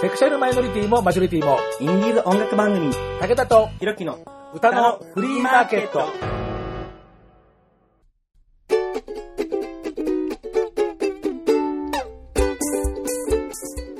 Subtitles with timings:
[0.00, 4.18] セクシャルマイノリティもマジョリティも、インディーズ音楽番組、武田とひろきの
[4.54, 6.00] 歌のフリーマーケット。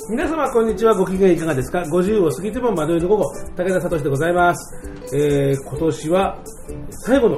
[0.08, 0.94] 皆様こんにちは。
[0.94, 3.24] ご機嫌いかがですか？50を過ぎても窓の午後
[3.58, 6.42] 武田聡でございます、えー、今年は
[6.88, 7.37] 最後の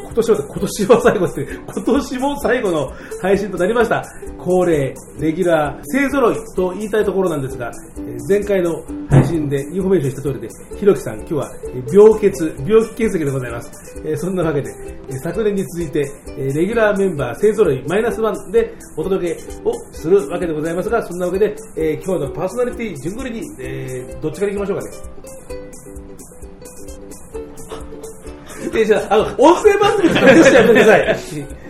[0.00, 4.04] 今年は今年は最後って今年も最後の配信となりました。
[4.38, 7.72] 恒例レギュラー勢揃いと言いたいところなんですが
[8.28, 11.50] 前回の配信でインフォメーションした通りでひろきさん今日は
[11.90, 12.30] 病欠
[12.66, 13.70] 病気欠席でございます、
[14.16, 14.70] そんなわけで
[15.22, 16.00] 昨年に続いて
[16.36, 21.54] レギュラーメンバー勢揃いマイナスワンでお届けをするわけでございますがそんなわけで、
[22.04, 25.43] 今日のパーソナリティ順繰りに、どっちからいきましょうかね。
[28.74, 31.02] えーじゃあ、あの、音声番組からですやめてください。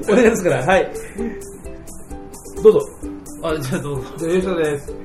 [0.09, 0.91] お願いですから、はい。
[2.63, 2.81] どうぞ。
[3.43, 4.11] あ、じゃあどうぞ。
[4.19, 4.97] じゃあ、吉田です。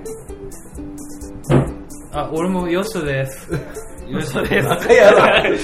[2.12, 3.52] あ、俺もよっしょです。
[4.08, 4.67] よっしょです。
[4.67, 5.58] バカ野郎。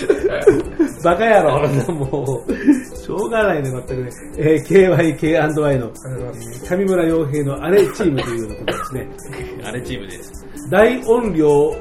[1.04, 1.94] バカ野郎。
[1.94, 4.10] もう、しょうがないね、全くね。
[4.38, 9.08] えー、KYK&Y の、えー上村洋平の姉チームというようなことですね。
[9.66, 10.32] あれチームです。
[10.70, 11.76] 大音量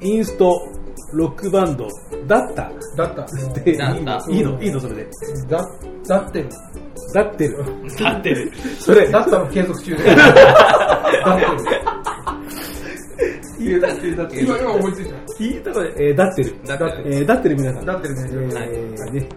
[0.00, 0.60] インスト
[1.12, 1.88] ロックバンド
[2.26, 3.26] だっただった。
[3.60, 5.06] でだったいいのいいのそれで。
[5.48, 5.64] だ、
[6.06, 6.48] だってる。
[7.14, 7.64] だってる。
[7.84, 8.52] 立ってる。
[8.78, 10.04] それ、だったの継続中で。
[14.18, 14.42] だってる。
[14.44, 15.14] 今、今思いついた。
[15.34, 16.54] 聞いたことないえー、だってる。
[16.64, 17.02] だってる。
[17.06, 17.86] えー、だってる皆さん。
[17.86, 18.22] だってるね。
[18.22, 19.28] えーね、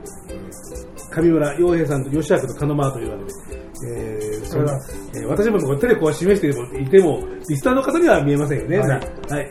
[1.11, 3.31] 上村洋平さんと吉明とカノマーというわけで、
[3.95, 4.79] えーそれは
[5.15, 8.79] えー私もこう手でこう示していても、リスターの方には見えませんよね。
[8.79, 8.89] はい。
[8.89, 9.01] はい、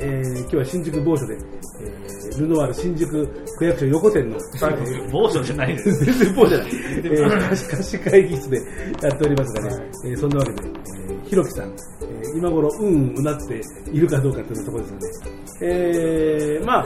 [0.00, 3.27] えー今日は新宿某所で、えールノワール新宿
[3.58, 6.05] 区役所横店の、え ー某所じゃないです。
[6.05, 8.56] 全然某じゃない、えー貸し貸し会議室で
[9.02, 13.61] やっておりますがね、えーそんなわけで、えーひろきさん、えー今頃うんうんうなって
[13.92, 14.91] いるかどうかというところです
[15.22, 15.39] よね。
[15.62, 16.84] えー、まあ、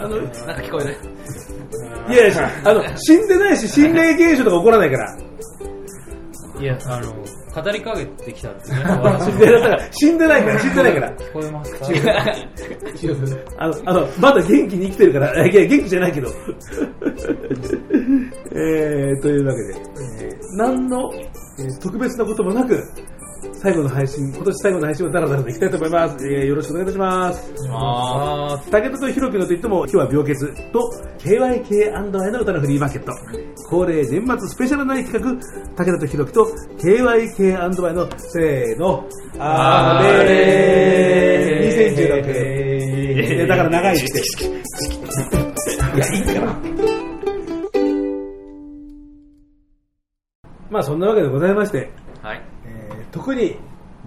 [0.00, 0.96] あの、なんか聞こえない。
[2.14, 5.18] いやいや、あの、死んでないし、心霊現象とか起こらないから。
[6.58, 8.78] いや、あの、語りかけてきたんですね。
[8.80, 8.90] いや
[9.52, 11.10] だから死んでないから、死んでないから。
[11.16, 11.86] 聞こえますか？
[13.58, 16.28] あの、あの、まだ元気に生きてるから、いや、元気じゃないけど。
[18.52, 19.74] えー、というわけで、
[20.22, 22.82] えー何の、えー特別なこともなく、
[23.66, 26.24] 最後の配信、今年最後の配信をダラダラといきたいと思います。
[26.24, 27.52] えーよろしくお願いいたします。
[27.72, 30.38] あ武田とひろきのといっても、今日は病欠
[30.70, 33.10] と KYK&I の歌のフリーマーケット。
[33.68, 36.46] 恒例年末スペシャルな企画、武田とひろきと
[36.78, 39.04] KYK&I のせーの、
[39.40, 43.36] あれー2016。
[43.36, 44.06] いやだから長いって。
[44.06, 46.56] いや、いいから。
[50.70, 51.90] まあそんなわけでございまして、
[53.16, 53.56] 特に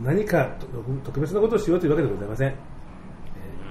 [0.03, 0.67] 何かと
[1.03, 2.49] 特別なことをしようというわけでございません。
[2.49, 2.53] え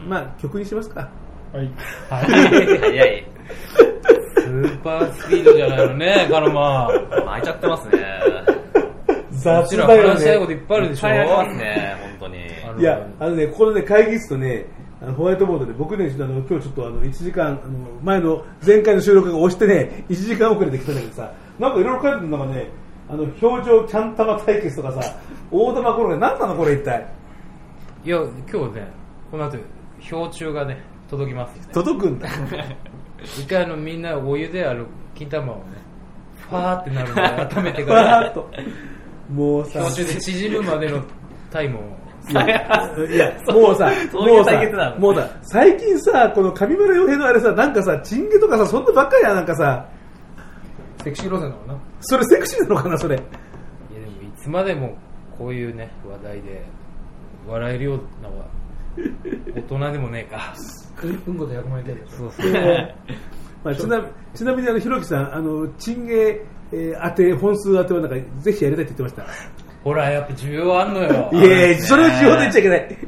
[0.04, 1.09] ーまあ曲にしますか。
[1.53, 1.71] はい。
[2.09, 3.25] 早い。
[4.37, 6.88] スーパースピードじゃないのね、カノマ。
[7.26, 8.04] 巻いちゃってますね。
[9.31, 10.56] 雑うちらだよ話したいことね。
[10.56, 11.09] いっぱいあるでしょ。
[11.09, 12.38] いっぱいありますね、本当に。
[12.69, 14.66] あのいや、あのね、ここのね、会議室とね、
[15.00, 17.60] あのホワイトボードで僕ね、あの今日ちょっとあの1時間、あの
[18.03, 22.69] 前の前回の収録が押してね、1時間遅れてきたんだけどさ、なんかいろいろ書いてるのがね、
[23.11, 25.17] あの表情キャン玉対決とかさ、
[25.51, 27.07] 大玉転がり、何なのこれ一体？
[28.05, 28.19] いや、
[28.51, 28.89] 今日ね、
[29.31, 29.59] この後、
[30.11, 31.69] 氷柱がね、届きますよね。
[31.73, 32.29] 届くんだ。
[33.23, 35.63] 一回あのみんなお湯であの金玉をね
[36.49, 37.23] ファーってなるので
[37.57, 38.49] 温めてからッと。
[39.33, 41.03] もうさ、氷柱で縮むまでの
[41.51, 41.81] タイムを
[42.31, 49.87] いや、いやもうさ、そういうもうさ対決なの、もうさ、最近さ、この上村洋平のあれさ、なんかさ、チンゲとかさ、そんなばっかりや、なんかさ、
[51.03, 51.75] セクシー路線だもんな。
[52.01, 53.17] それセクシーなのかな、それ？
[53.17, 53.25] いや
[54.01, 54.97] でもいつまでも
[55.37, 56.65] こういうね話題で
[57.47, 58.47] 笑えるようなは
[59.55, 60.55] 大人でもねえか
[61.03, 62.05] うんこで100万円出る。
[62.09, 62.53] そうそう
[63.65, 66.43] まあ、ちなみちなみにあの、ひろきさん、あの、チンゲ、
[66.73, 69.31] えー当て、本数当てはなんか、ぜひやりたいって言ってまし
[69.83, 71.37] ほらやっぱ需要あんのよた。
[71.37, 72.99] いやいや、それを需要で言っちゃいけない。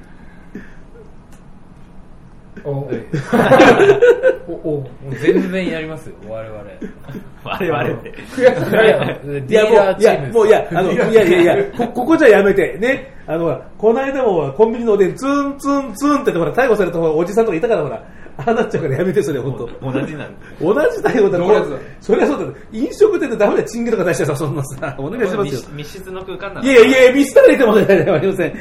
[2.65, 4.86] おおお
[5.22, 6.60] 全然やりますよ我々。
[7.45, 8.12] 我々って。
[8.12, 13.15] 悔しくないや、もう、いィーラーチームや、もう、いや、あの、いやいやいや、こ、ここじゃやめて、ね。
[13.27, 18.03] あの、この間もコンビニのおでん、ツンツンツンってほら、逮捕されたおじさんとかいたから、ほら、
[18.36, 19.92] ああなっちゃうからやめて、それ、本当。
[19.92, 20.36] 同じなんで。
[20.60, 21.39] 同じだよ、だ。
[21.39, 21.77] 同じだ。
[22.01, 22.59] そりゃそうだ。
[22.72, 23.62] 飲食店でダメだ。
[23.62, 25.60] よ、チンゲとか出してさ、そんなさ、お願いしますよ。
[25.72, 28.54] 密室の空間なんいやいやいや、見せたらいてもね、ありません。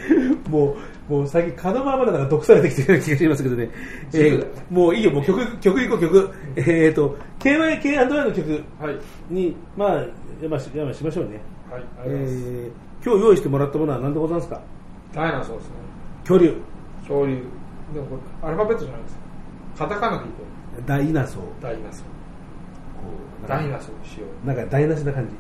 [0.50, 0.78] もう、
[1.10, 3.70] もう最近、カノマまだなんか毒されてきてるような気がしますけどね。
[4.14, 6.30] えーもういいよ、もう曲、曲いこう、曲。
[6.56, 8.98] えっ、と、KYK&I の曲はい。
[9.30, 9.94] に、まあ、
[10.42, 11.42] やましやましましょうね。
[11.72, 11.82] はい。
[12.00, 12.36] あえりがとうございます。
[12.36, 12.70] ー
[13.06, 14.62] 今日用意してもらったものは何でございますか？
[15.16, 15.74] ダイナソーですね。
[16.24, 16.54] 恐竜。
[17.02, 17.34] 恐竜。
[17.94, 19.20] でもこれ、アルファベットじゃないですよ。
[19.80, 20.44] カタカナでいいと
[20.86, 21.42] ダイナソー。
[21.42, 22.06] こダイナソー。
[23.48, 24.48] うなんかダイナソーにしよう。
[24.48, 25.32] なんか台無しな感じ。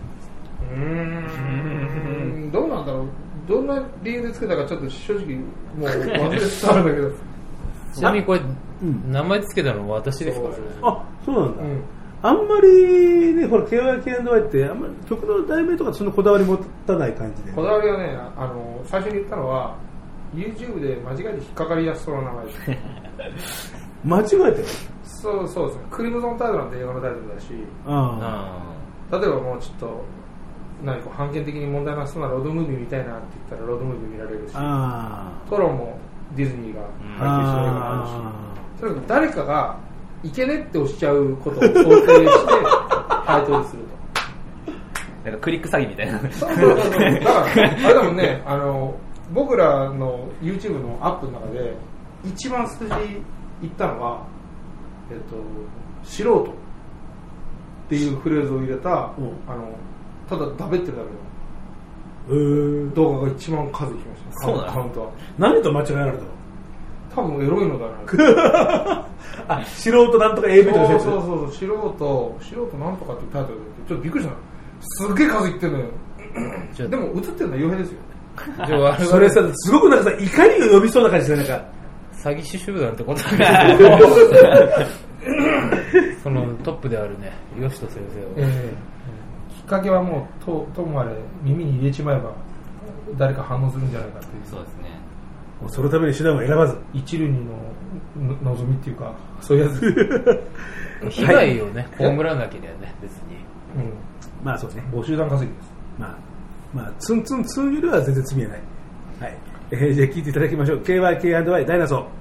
[0.62, 3.06] うーんどうなんだろう
[3.50, 5.42] どんな理由でつけたかちょっと正直も
[5.82, 7.12] う忘れつつあるんだけど
[7.94, 10.48] ちなみにこれ、ん名前つけたの私ですか？
[10.48, 10.58] らね。
[10.84, 11.64] あ、そうなんだ。
[11.64, 11.82] うん
[12.22, 17.52] あんまりね、ほら、KYK&Y って、あんまり曲の題名とかそのこだわり持たない感じで。
[17.54, 19.76] こだわりはねあの最初に言ったのは
[20.36, 22.52] YouTube で間違えて引っかかりやすそうな名前で
[23.40, 23.74] す
[24.04, 24.66] 間違えてる？
[25.06, 27.48] そうそうですねクリムゾンタイドなんて映画のタイトルだし
[27.88, 28.60] あ
[29.12, 30.02] あ例えばもうちょっと
[30.84, 34.54] 何か判権的に問題なさそうなロードムービー見たいなって言ったらロードムービー見られるし
[35.50, 36.00] トロンも
[36.36, 36.82] ディズニーが
[37.20, 37.20] あ。
[37.20, 39.80] 配給してる映画があるしあとにかく誰かが
[40.24, 42.90] いけねって押しちゃうことを想定して
[43.26, 44.00] タイトルにすると。
[45.24, 46.20] なんかクリック詐欺みたいな。
[46.20, 46.92] そうそうそうそう。
[46.92, 48.96] だから、あれだもんね、あの、
[49.34, 51.74] 僕らの YouTube のアップの中で、
[52.24, 52.90] 一番数字
[53.62, 54.28] 言ったのは、
[55.12, 55.36] えっと、
[56.04, 56.46] 素人っ
[57.90, 59.70] ていうフレーズを入れた、うんあの、
[60.30, 61.04] ただダベってるだ
[62.28, 64.46] けーえーの動画が一番数いきました。
[64.46, 65.12] そうなのカウントは。
[65.38, 66.24] 何と間違えられたの？
[67.16, 69.08] 多分エロいのだな。
[69.48, 74.40] あ、素人なんとか AV とかそうそうそう、素人、素人なんとかってタイトルで、ちょっとびっくりしたの。
[74.82, 75.86] すっげえ数いってんのよ。
[76.88, 77.98] でも映ってるのは傭兵ですよ。
[78.68, 81.66] じゃあ我々それさ、すごくなんかさ、怒りを呼びそうな感じで、なんか。
[82.24, 83.98] 詐欺師集団ってことだけど
[86.22, 88.46] そのトップであるね、吉人先生を。
[88.46, 88.74] ええ
[89.18, 89.19] きっ
[89.70, 91.12] かけはもうとともあれ
[91.44, 92.34] 耳に入れちまえば
[93.18, 95.00] 誰か反応するんじゃないかっていうそうですね。
[95.62, 96.78] もうそのために手段を選ばず。
[96.94, 97.52] 一塁二の
[98.44, 103.36] の望みっていうか そういうやつ、被害をね、 被らなければね、別に。
[103.76, 103.94] うん、
[104.44, 104.84] まあそうね。
[104.92, 106.16] 募集団稼ぎですまあ、
[106.74, 108.60] まあ、ツンツンツンよりは全然罪はない。
[109.22, 109.38] はい。
[109.72, 110.80] えーじゃあ聞いていただきましょう。
[110.80, 112.06] KYK&Y ダイナソー。「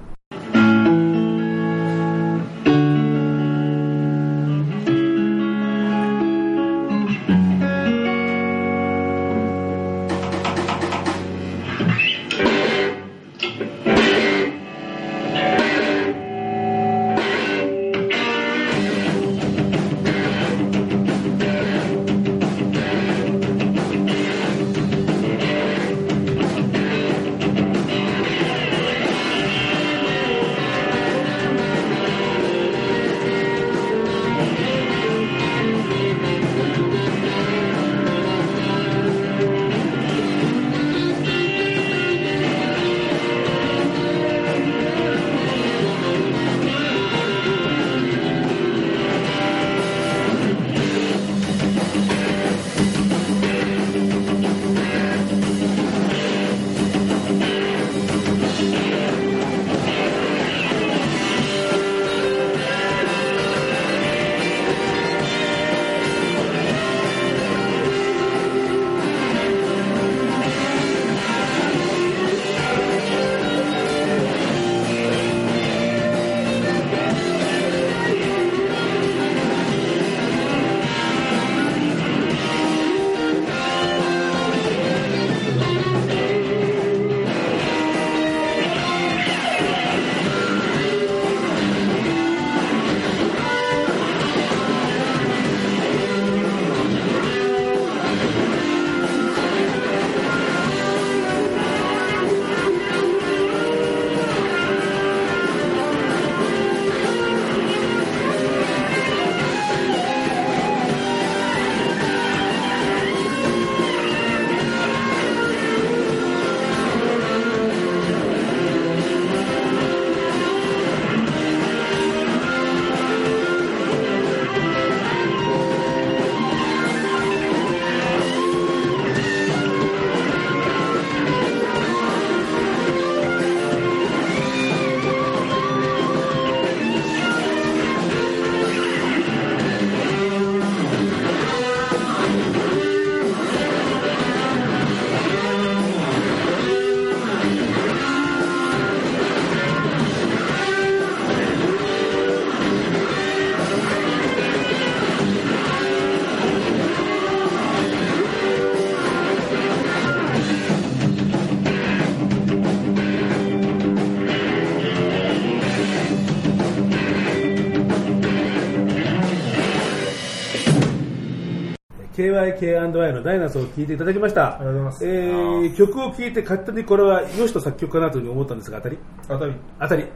[172.19, 174.55] KYK&Y のダイナソーを聴いていただきました。
[174.55, 178.97] ありがとうございますえー曲を聴いて勝手にこれはヨシト作曲かなというふうに思ったんですが、当たり
[179.27, 180.03] 当たり当たり。
[180.03, 180.09] うん。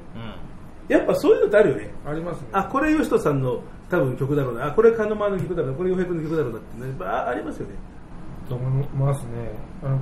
[0.89, 1.93] やっぱそういうのってあるよね。
[2.05, 4.67] ありますねあ、これヨシトさんの多分曲だろうな。
[4.67, 5.77] あ、これカノマの曲だろうな。
[5.77, 7.75] これヨヘ君の曲だろうなってね、あありますよね。
[8.49, 9.29] と思いますね
[9.83, 9.97] あの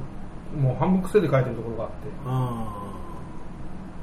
[0.60, 2.94] もう半分癖で書いてるところがあってあ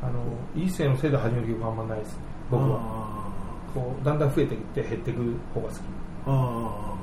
[0.03, 0.23] あの
[0.55, 3.31] 一世のせいで始める曲あんまないですねー僕はあ
[3.75, 5.21] こうだんだん増えていって減っていく
[5.55, 5.81] 方が好きー
[6.27, 6.98] あー。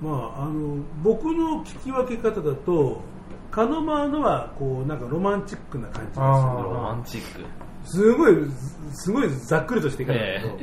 [0.00, 3.00] まあ、あの、僕の聞き分け方だと、
[3.50, 6.62] カノマのは、こう、なんかロマンチックな感じですあー。
[6.62, 7.44] ロマンチック。
[7.84, 8.34] すごい、
[8.92, 10.58] すごいざっくりとしていかないけど。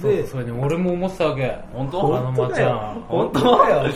[0.00, 1.58] そうで、それね俺も思ってたわけ。
[1.72, 2.18] 本当？
[2.18, 3.00] あのまちゃん。
[3.08, 3.92] 本当だよ。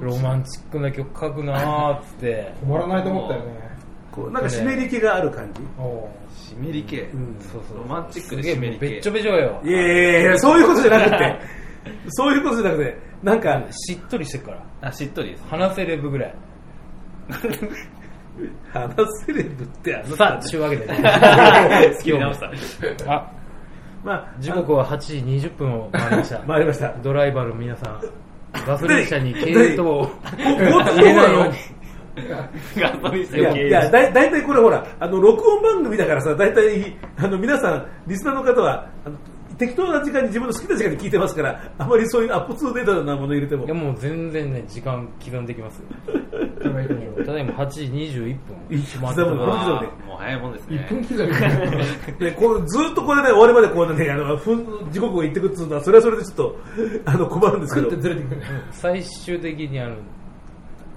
[0.00, 2.52] ロマンチックな曲書くなーっつって。
[2.64, 3.70] 止まらないと思ったよね。
[4.10, 5.60] こうなんか湿り気がある感じ。
[5.78, 6.98] お湿り気？
[6.98, 7.36] うん。
[7.38, 7.78] そうそう。
[7.78, 8.78] ロマンチックで湿り気。
[8.80, 9.60] べっちょべちょよ。
[9.64, 11.40] いやいやいや、そういうことじゃなくて、
[12.08, 15.44] そういうことじゃなくて、なんか、しっとりしてるからあ、しっとりです。
[15.48, 16.34] 話せレブぐらい
[18.72, 20.98] 話せれるってあのさあ、ちゅうわけでね。
[21.96, 23.14] 好きに直した。
[23.14, 23.30] あ、
[24.02, 26.38] まあ、時刻は8時20分を回りました。
[26.40, 26.94] 回りました。
[27.02, 28.00] ドライバーの皆さん、
[28.66, 31.54] ガソリン車に系統をいように。
[32.76, 39.16] ガソリン車いや、経営いや、だいだいたいこれほら、あの、録音番組だからさ、だいたい、あの、皆さん、リスナーの方は、あの
[39.66, 43.74] 適当な時間に自分の好きな時間に聞いてますから、あまりそういうアップツーデータなもの入れてもいや、。
[43.74, 45.84] もう全然ね、時間刻んできますよ。
[47.24, 48.56] ただいま8時21分。
[50.06, 50.86] もう早いもんです1ね。
[50.88, 51.14] 分刻
[52.18, 56.56] み でこうずっとこれね、終わりまでこうね、あの、ふん時刻を言ってくっつうのは、それはそれでちょっと、
[57.06, 57.96] あの、困るんですけどグッ。
[57.98, 58.40] てずれてくる
[58.70, 59.96] 最終的にあの、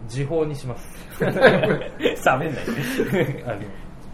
[0.08, 1.24] 時報にします。
[1.24, 2.66] 喋んない。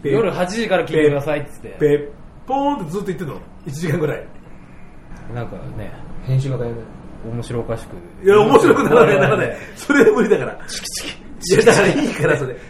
[0.03, 1.77] 夜8時から聞いてくださいっつって。
[1.79, 2.09] ペッ
[2.47, 4.40] ポーンってずっと言ってんの ?1 時間ぐらい。
[5.33, 5.91] なんかね、
[6.23, 6.75] 編集が大変
[7.33, 7.95] 面白おかしく。
[8.25, 9.57] いや、面白くならない、ならない。
[9.75, 10.57] それ無理だから。
[10.67, 11.03] チキチ
[11.39, 11.55] キ。
[11.55, 12.55] いや、だからいいから、それ。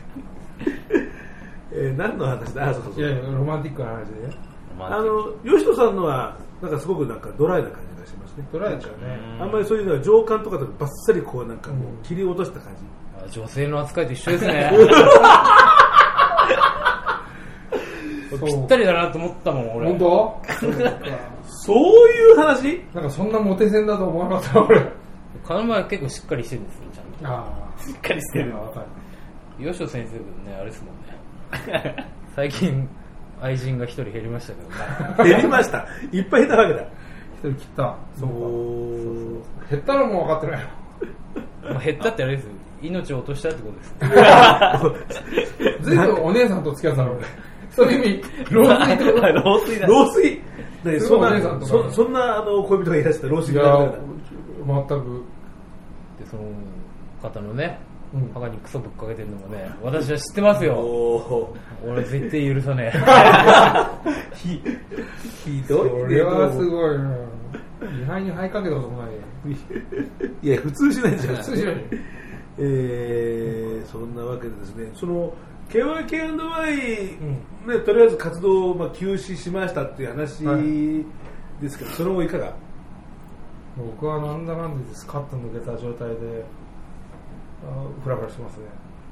[1.73, 2.69] えー何の話だ？
[2.69, 3.05] あ、そうそうそう。
[3.05, 4.35] いやロマンティックな話でね
[4.79, 8.45] あの、吉野さんのは、なんかすごくなんかドライな感じがしますね。
[8.51, 12.83] 捉えちゃうねあんまりそういうのは上官とかでバッサリこうなんかもう切り落とした感じ。
[13.25, 14.71] あ女性の扱いと一緒ですね。
[18.45, 19.87] ぴったりだなと思ったもん、俺。
[19.87, 20.41] 本当？
[21.63, 22.81] そういう話？
[22.93, 24.81] なんかそんなモテ線だと思わなかった俺
[25.45, 27.45] 金前結構しっかりしてるんですよ、ちゃんあ
[27.77, 28.55] しっかりしてる。
[28.55, 28.85] わかる
[29.65, 29.71] と。
[29.71, 31.95] 吉野先生もね、あれですもんね。
[32.35, 32.87] 最近、
[33.41, 34.61] 愛人が一人減りましたけ
[35.19, 35.29] どね。
[35.31, 35.85] 減りました？
[36.11, 36.81] いっぱいいたわけだ。
[36.81, 36.87] 一
[37.41, 39.41] 人切ったそうかおー
[39.71, 40.65] 減ったのも分かってない
[41.73, 42.51] まあ減ったってあれですよ。
[42.83, 43.83] 命を落としたってことで
[45.13, 45.81] す。
[45.89, 47.25] ずいぶんお姉さんと付き合ってたの俺
[47.71, 49.87] そういう意味老衰ってこと 老衰だ。
[49.87, 50.39] 老 衰
[50.83, 54.11] 何すそんなそそんなあの恋人がいらした老衰いやがいらした
[54.65, 55.23] 全く。
[56.19, 56.43] で、その
[57.21, 57.79] 方のね、
[58.13, 58.31] うん。
[58.33, 60.75] 墓にクソぶっかけてるのもね、私は知ってますよ。
[60.75, 64.61] お俺絶対許さねー ひ
[65.45, 67.17] ひどいねそれはすごいな。
[67.81, 69.21] 位牌に灰かけたこともないよ
[70.43, 71.35] いや普通しないじゃん。
[71.37, 71.85] 普通じゃない。
[72.59, 75.33] えー、そんなわけでですねその
[75.71, 77.17] KYK&Y、
[77.67, 81.05] ね、とりあえず活動をまあ休止しましたっていう話はい。
[81.61, 82.53] ですけど、その後いかが？
[83.77, 86.43] 僕はなんだかんだでスカッと抜けた状態で
[87.63, 88.63] あフラフラしてますね。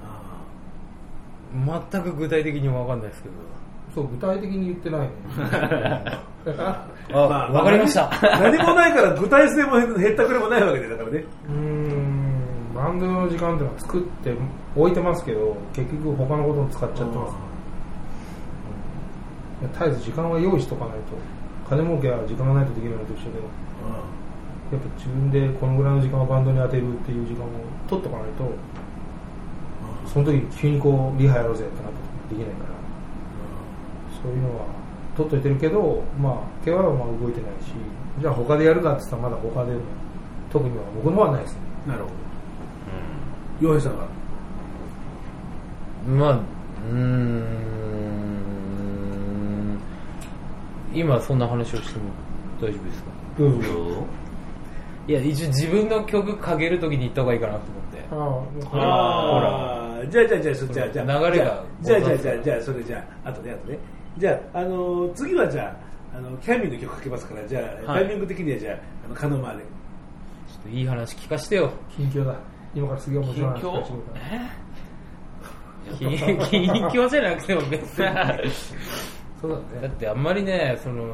[0.03, 3.35] あ全く具体的には分かんないですけど。
[3.95, 5.09] そう具体的に言ってないね。
[6.57, 8.09] あ、まあわかりました。
[8.21, 11.23] 何もないから具体性も減ったくれもないわけでだからね。
[11.47, 12.18] うーん
[12.79, 14.33] バンドの時間っていうのは作って
[14.75, 17.35] 置いてますけど結局他のことに使っちゃってます。
[19.59, 21.19] いや絶えず時間は用意しとかないと。
[21.69, 23.37] 金儲けは時間がないとできるのと一緒で
[24.71, 27.49] やっぱ自分でこのぐらいの時間をバンドに当てるっていう時間を
[27.87, 28.49] 取っとかないと
[30.07, 31.99] その時に急にこうリハやろうぜってなった
[32.33, 32.79] 時できないから。
[34.21, 34.65] そういうのは
[35.15, 37.71] 取っといてるけどまあ KY はまあ動いてないし
[38.19, 39.79] じゃあ他でやるかって言ったらまだ他でも
[40.51, 41.59] 特には僕の方はないですね。
[41.87, 42.28] なるほど
[43.61, 44.07] 洋平さんが。
[46.07, 46.33] まあ、
[46.91, 47.69] うーん。
[50.93, 52.05] 今そんな話をしても
[52.59, 53.09] 大丈夫ですか？
[53.37, 53.69] どうぞ。
[55.07, 57.59] いや、一応自分の曲かけるときに言った方がいいかなと
[58.15, 58.75] 思って。
[58.75, 58.79] ああ
[59.97, 60.05] ああ。
[60.09, 63.77] じゃあじゃあじゃあそじゃあじゃあ流れがじゃあじゃあじゃあじゃあそれじゃああとねあとね
[64.17, 65.77] じゃああのー次はじゃ
[66.13, 68.05] ああのキャミンの曲かけますからじゃあ、はい。
[68.05, 71.69] タイミング的にはじゃああのカノマーでちょっといい話聞かしてよ。
[71.95, 72.35] 近況だ
[72.75, 73.83] 今からすげえ面白い話近況？
[75.97, 76.37] 近
[76.69, 78.07] 近況じゃなくても別に。
[79.41, 79.63] そうだね。
[79.81, 81.13] だってあんまりね、その、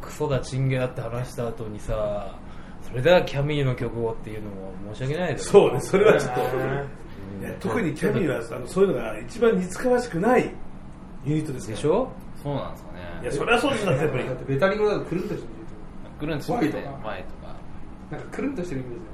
[0.00, 2.34] クソだチンゲだって話した後にさ、
[2.82, 6.40] そそれではキャミーの曲をっていうのも申し訳ないですそうね、それはちょっと。
[7.68, 10.50] 特にキャミーはあのそういうのが一番似つかわしくない
[11.24, 12.10] ユニットですでしょ？
[12.42, 12.98] そうなんですかね。
[13.22, 14.26] いや、それはそうですよ、やっぱり。
[14.26, 14.32] だ。
[14.32, 15.48] ってベタリングだとくるんとしてる
[16.18, 16.98] くるんとしてて、ワイとか。
[17.04, 17.54] 前とか。
[18.10, 19.06] なんかくるんとしてるイメージだ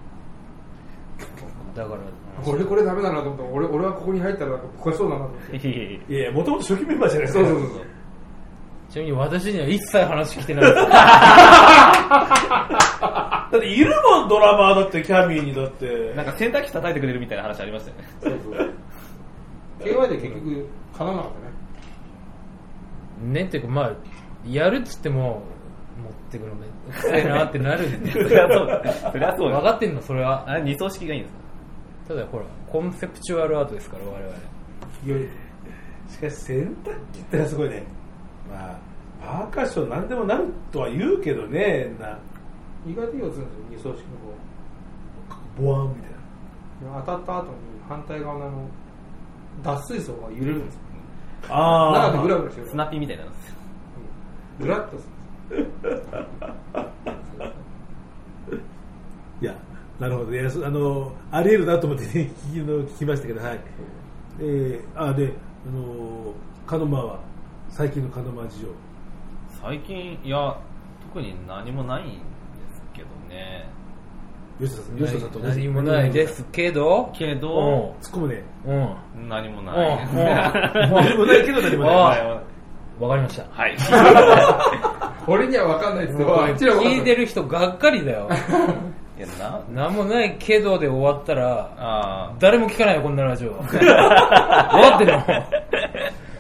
[1.19, 1.99] からだよ
[2.47, 3.43] 俺これダメだなと思った。
[3.45, 5.69] ら俺俺はここに入ったらここそうだなと思って。
[5.69, 7.27] いやいやもともと初期メンバーじゃない。
[7.27, 7.45] ですか。
[7.45, 7.71] そうそうそう。
[7.77, 7.87] そう
[8.91, 10.65] ちなみに私には一切話来てない。
[10.65, 10.75] で す
[13.49, 16.13] だっているもん、ドラマーだって、キャミーにだって。
[16.15, 18.05] なんか洗濯機叩いてくれるみたいな話ありましたよね。
[18.21, 18.71] そうそう。
[19.81, 21.39] KY で結局叶わなかった
[23.27, 23.41] ね。
[23.43, 23.93] ねっていうかまあ
[24.47, 25.43] やるっつっても
[26.03, 28.93] 持ってくのめんどくさいなってなるんで そりゃそうだ。
[29.13, 29.57] そりゃそうだ。
[29.61, 30.45] 分かってんのそれは。
[30.49, 32.15] あれ、二層式がいいんですか？
[32.15, 35.19] ただほらコンセプチュアルアートですから我々。
[35.21, 35.29] いや
[36.09, 36.67] しかし洗濯
[37.13, 37.83] 機ってのはすごいね。
[38.51, 38.79] まあ、
[39.21, 42.19] パーカッションなんでもなるとは言うけどね、な、
[42.87, 44.07] 意外といい音するんですよ二層式
[45.59, 46.11] のボワンみたい
[46.91, 47.01] な。
[47.01, 47.49] 方当たった後に
[47.89, 48.69] 反対側のあの
[49.63, 50.81] 脱水槽が揺れるんですよ
[51.51, 53.55] あ中でグラグラしてるスナッピーみたいなんですよ。
[54.61, 54.99] グラッとする。
[54.99, 55.18] んです
[59.41, 59.55] いや、
[59.99, 60.49] なるほどね。
[60.51, 62.11] そあの、あり得るなと思って、ね、
[62.51, 63.61] 聞きの聞きましたけど、はい。
[64.41, 65.33] えー、あ、で、
[65.67, 66.33] あの、
[66.67, 67.21] カノマは、
[67.69, 68.69] 最近のカノマ事情。
[69.63, 70.57] 最近、いや、
[71.09, 72.13] 特に何もないんで
[72.75, 73.69] すけどね。
[74.61, 75.39] 吉田さん、吉田さんと。
[75.39, 78.43] 何もないですけどけど、突っ込むね。
[78.67, 78.79] うんう
[79.25, 79.85] ん何もなうんい。
[80.15, 82.41] 何もないけど何もない。
[82.99, 83.77] あ分かりましたはい。
[85.27, 88.29] 俺には分かんないですけどあっちらは分かんない聞いてる人がっかりだよ
[89.19, 95.13] いや、な、何もないけどで終わったらあ誰も聞かないよこんなラジオ 分かってる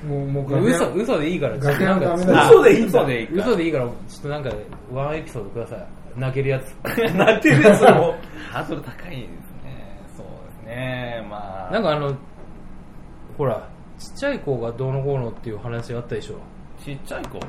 [0.08, 2.26] もうもうの嘘嘘でいいから楽屋のためあ。
[2.26, 3.32] だ嘘でいいんだ嘘でいいか。
[3.36, 4.50] 嘘でいいからちょっとなんか
[4.92, 5.86] ワンエピソードください
[6.16, 6.72] 泣けるやつ
[7.14, 8.14] 泣けるやつも。
[8.52, 9.28] ハードル高いです
[9.64, 10.00] ね。
[10.16, 10.26] そう
[10.66, 11.26] ですね。
[11.28, 11.72] まあ。
[11.72, 12.12] なんかあの
[13.36, 13.68] ほら
[13.98, 16.38] ちっちゃい子がどうのこうのっていう話あったでしょ
[16.84, 17.40] ちっちゃい子？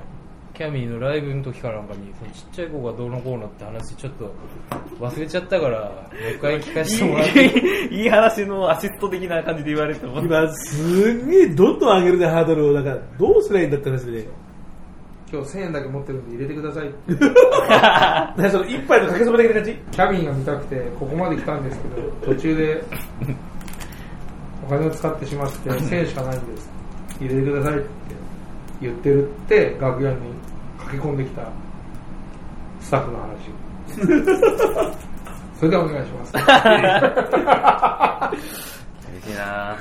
[0.54, 4.34] キャミーのライブの時かなんかにそのちっちゃい子がどうのこうのって話ちょっと
[5.00, 7.46] 忘れちゃったからもう一回聞かせてもらって
[7.96, 10.20] いい話のアシスト的な感じで言われても。
[10.20, 12.74] 今、すんげえどんどん上げるね、ハードルを。
[12.74, 14.28] だから、どうすりゃいいんだって話でね。
[15.32, 17.14] 今日1000円だけ持ってるんで入れてくださいって
[18.50, 22.84] その一杯のかけそば的な感じキャビンが見たくてここまで来たんですけど途中で
[24.70, 26.70] お金を使ってしまって1000円しかないんです。
[27.20, 27.88] 入れてくださいって
[28.80, 30.18] 言ってるって楽屋に
[30.78, 31.42] 駆け込んできた
[32.80, 33.50] スタッフの話
[35.60, 36.34] それではお願いします。
[39.12, 39.76] 嬉しいな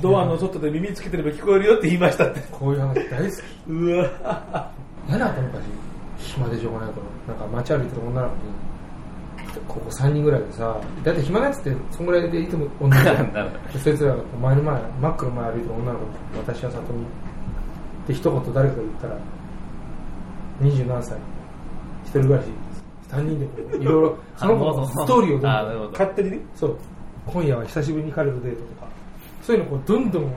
[0.00, 2.40] ドアの外で耳つけてれば聞こえるよって言いましたって。
[2.52, 3.42] こういう話大好き。
[3.70, 4.70] うわ
[5.08, 5.64] 嫌だった昔
[6.18, 8.40] 暇でしょうがないからなんか街歩いてる女の子に
[9.60, 17.06] ここ3人ぐらいでさだいたい暇なやつってそんぐらいでいつも同じじゃんなるほでそいつらが前の前マックの前歩いてる女の子に私は里見っ
[18.06, 19.18] て一言誰かが言ったら
[20.60, 21.18] 二十何歳。
[22.04, 22.46] 一人暮らし。
[23.08, 25.90] 3人でこういろいろ その子のストーリーをどんどあなるほど。
[25.92, 26.38] 勝手にね。
[26.54, 26.76] そう。
[27.26, 28.86] 今夜は久しぶりに彼とデートとか。
[29.42, 30.32] そういうのをどんどん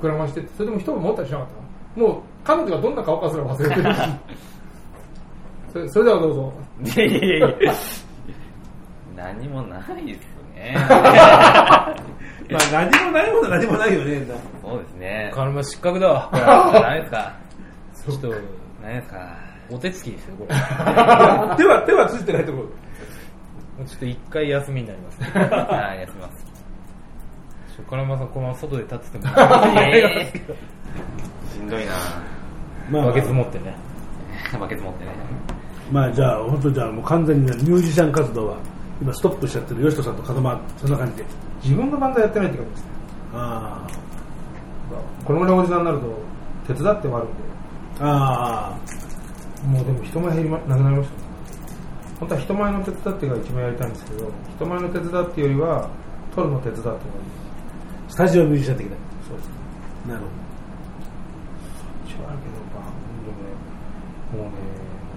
[0.00, 1.46] 膨らましてそれでも一言持ったりしなかっ
[1.94, 2.06] たの。
[2.08, 4.00] もう彼女がどんな顔かすら忘れてるし。
[5.72, 6.52] それそれではどうぞ。
[6.84, 7.72] いやいやいや
[9.24, 10.20] 何もないです
[10.54, 10.74] ね。
[10.86, 11.94] まあ
[12.72, 14.22] 何もないものは何もないよね。
[14.62, 15.30] そうですね。
[15.34, 17.32] カルマ失格だわ何ですか？
[18.06, 18.28] ちょっと
[18.82, 19.36] 何ですか？
[19.70, 20.54] お手つきですよこれ
[21.56, 22.64] 手は、手はついてないところ。
[22.64, 22.70] も
[23.82, 26.46] うちょっと一回休みになります、ね、はい、休みます。
[27.88, 29.32] カルマさんこのまま外で立ってても
[29.80, 31.92] えーしんどいな
[32.90, 33.74] まあ、バケツ持ってね
[34.60, 35.10] バケツ持ってね。
[35.90, 38.56] まあじゃあ、本当じゃあもう完全にねミュージシャン活動は
[39.02, 41.24] 今ストップしちゃってる吉人さんと門真、そんな感じで。
[41.64, 42.88] 自分のバンドやってないって感じですね
[43.34, 43.86] あ
[45.24, 46.06] このぐらいおじさんになると
[46.66, 47.34] 手伝ってもあるんで
[48.00, 48.78] あ。
[49.64, 51.22] あもうでも人前減りまなくなりましたね
[52.20, 55.90] 本当は人前の手伝ってが一番やりたいんですけど人前の手伝ってよりは
[56.34, 57.00] 撮るの手伝ってもいい
[58.08, 58.10] あ。
[58.10, 58.96] スタジオミュージシャン的な。
[59.28, 59.52] そうですね
[60.06, 60.26] なるほ
[62.06, 62.86] 一応あるけどバン
[63.26, 64.56] ドねもうね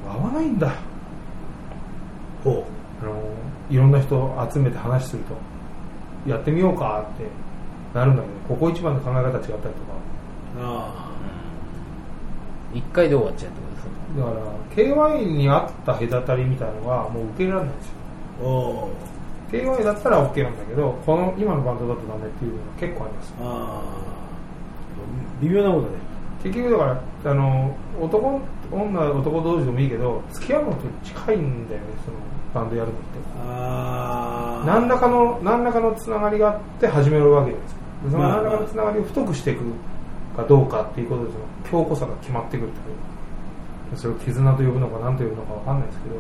[0.08, 0.74] 合わないんだ
[2.44, 2.52] ど。
[2.52, 2.68] ほ
[3.02, 3.12] あの
[3.70, 7.26] いろんな人を集めて話するとやってみようかって
[7.98, 9.70] なるんだけどここ一番の考え方違ったりとか
[10.58, 10.62] う。
[10.62, 11.12] あ
[12.74, 17.94] 一回で終わっちゃうってことですだから KY に合った隔たりみたいなのがもう受け入れられないんですよ
[18.42, 18.44] あ。
[18.44, 19.16] おー
[19.52, 24.16] KY だったら OK なんだけどこの今のバンドだとダメっていうのが結構ありますああ。
[25.42, 25.96] 微妙なもんだね。
[26.44, 32.18] 結局だからあの男女男同士でもいいけど付き合うのと近いんだよねその
[32.56, 39.62] バンドやるのって何らかの何らかのつながりがあって始めるわけじゃないですかでそのまあ何らかのつながりを太くしていく
[40.38, 46.16] かどうかっていうことでその強固さが決まってくるっていうそれを絆と呼ぶのか何と呼ぶのかわかんないですけど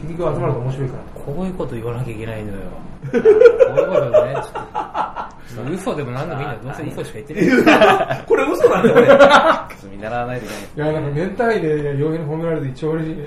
[0.00, 2.58] 結局集まると面白いからこういうこと言わなきゃいけないのよ。
[3.10, 5.72] こういうことね、ちょっと。
[5.72, 6.60] 嘘でも何でもいいんだよ。
[6.62, 8.24] どうせ嘘しか言ってない。
[8.28, 9.06] これ嘘なんだよね。
[9.06, 9.18] ちょっ
[9.80, 10.92] と見習わないといけない。
[10.92, 13.26] いやなんか年単位で洋平に褒められて一番嬉しいね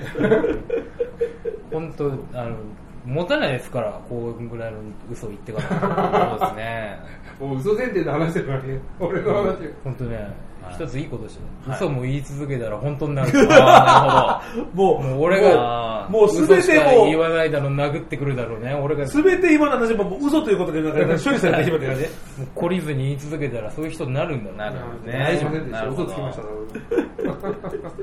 [1.74, 2.04] 本当
[2.38, 2.56] あの、
[3.04, 4.78] 持たないですから、こうぐらいの
[5.10, 5.68] 嘘言ってから。
[6.30, 6.98] そうですね。
[7.40, 10.32] もう嘘前提で話してるからね俺の話本当ね、
[10.70, 11.46] 一ついいことしてる。
[11.70, 13.30] はい嘘も言い続けたら本当になる。
[13.50, 14.40] あ
[14.72, 16.18] もう、もう俺なるほが、ど。
[16.18, 18.74] もうすべてかも言わないだろう、殴ってくるだろうね。
[18.74, 20.90] 俺が、すべて今の話ももう嘘ということで処
[21.30, 22.08] 理されたからね。
[22.38, 25.18] もう懲りずに言い続けたらそういう人になるんだなるほどね。
[25.18, 25.46] 大丈
[25.88, 26.42] 夫嘘つきました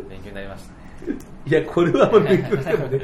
[0.10, 0.91] 勉強になりましたね。
[1.46, 3.00] いや、これはあんまり勉強してもね。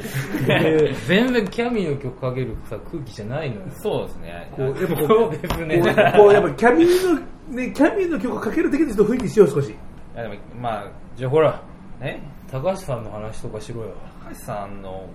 [0.48, 3.62] え ー全然キャミーの曲かけるさ空気じゃないのよ。
[3.72, 4.52] そうですね。
[4.56, 5.80] こう、やっぱこう、そうですね。
[5.80, 9.70] こうこうやっぱキャミーの、ね、キャミーの曲をかけるだけでちょっと雰囲気しよう、少し。
[9.72, 9.76] い
[10.16, 11.62] やでも、まあ、じゃあほら、
[12.00, 12.20] え
[12.52, 13.90] 高橋さんの話とかしろよ。
[14.24, 15.08] 高橋さんのこ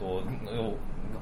[0.00, 0.22] とを、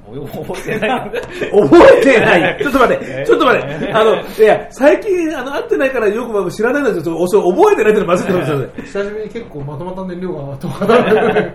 [0.04, 1.10] 覚えてない。
[1.50, 2.58] 覚えてない。
[2.62, 3.92] ちょっと待って、ちょっと待って。
[3.92, 8.68] あの、いや、最近、あの、会ってないからよく知らないので、ちょっとお覚えてないってのまずいとですよね。
[8.82, 11.54] 久しぶりに結構まとまった燃料がとかだ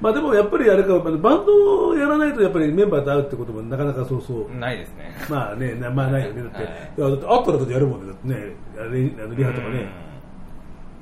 [0.00, 4.58] まあでもやっぱりあれか、バンドをやらないとやっぱりメンバーと会うってこともなかなかそうそう。
[4.58, 5.14] ないですね。
[5.30, 6.42] まあね、なまあないよね。
[6.42, 6.56] だって、
[7.02, 8.06] はいだったらだってやるもんね。
[8.08, 9.86] だってね、あれあのリハとかうんね。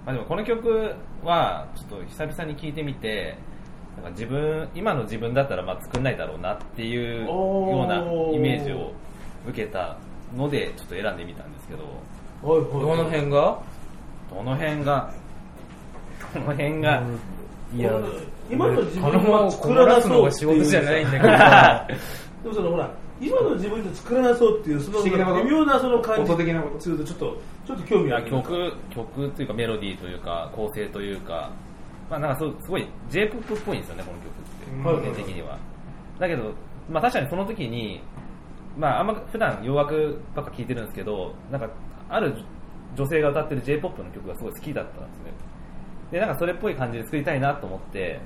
[0.04, 3.38] まあ、でもこの曲はちょっと久々に聴いてみて
[4.02, 8.02] なんか自分今の自分だったらまあ作んないだろうなっていうような
[8.34, 8.92] イメージを
[9.46, 9.96] 受けた
[10.36, 11.84] のでちょっと選んでみたんですけど。
[11.84, 11.90] はい
[12.42, 13.60] どの辺が？
[14.34, 15.12] どの辺が？
[16.32, 17.02] どの辺が、
[17.74, 17.92] いや、
[18.50, 21.28] 今の自分頼まを困らすのが仕事じゃないんだけど。
[22.44, 25.10] でもそのほら、今の自分で作らなそうっていう、その微
[25.50, 26.32] 妙なその感じ。
[26.32, 26.80] 音的なこと。
[26.80, 27.36] するとちょっと、
[27.66, 28.30] ちょっと興味ある。
[28.30, 31.50] 曲曲というかメロディーというか構成というか、
[32.10, 34.88] まあ、なんかそうすごい J−POP っぽいんですよねこの曲って。
[34.88, 35.58] はい基本的には。
[36.18, 36.52] だけど、
[36.90, 38.02] まあ、確かにその時に、
[38.76, 41.70] まあ、あんま普段洋楽ばっか聴いてるんですけどなんか
[42.08, 42.34] ある
[42.96, 45.32] 女性が歌ってる J−POP の曲がすごい好きだったんですね。
[46.10, 48.20] でなんかそれっぽい感じで作りたいなと思って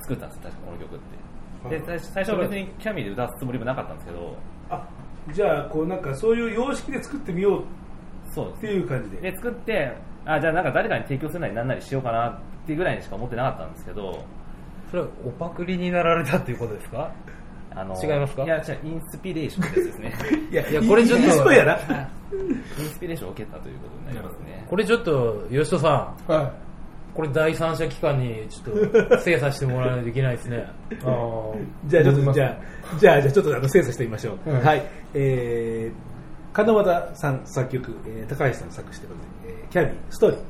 [0.00, 1.78] 作ったんですよ確かこの曲って。
[1.78, 4.36] で最最初は別にキャミーで歌うつもりもなかったんですけど。
[4.68, 4.86] あ、
[5.32, 7.64] じゃあ、こうなんかそういう様式で作ってみよう
[8.34, 9.30] そうっていう感じで。
[9.30, 14.24] で作ってあじゃあなんか誰かに提供するなりなんなりしようかなっていうぐらいにしか思ってなかったんですけど
[14.90, 17.12] それはおパクリになられたっていうことですか？
[17.76, 18.44] あの違いますか？
[18.44, 20.14] いや違うインスピレーションですね。
[20.50, 21.78] いやいやこれちょっとインスパやな。
[22.78, 24.64] インスピレーションを受けたということになりますね。
[24.68, 26.52] これちょっと、吉田さん、はい。
[27.14, 30.66] これ第三者機関にちょっと精査してもらわないといけないですね。
[31.86, 32.56] じゃあちょっと、じゃあ、
[32.98, 34.50] じゃあ、じゃあちょっとあの精査してみましょう。
[34.52, 34.82] はいはい。
[35.14, 40.40] えー、金和田さん作曲、えー高橋さん作詞ということで、えーキャビー、ストーリー。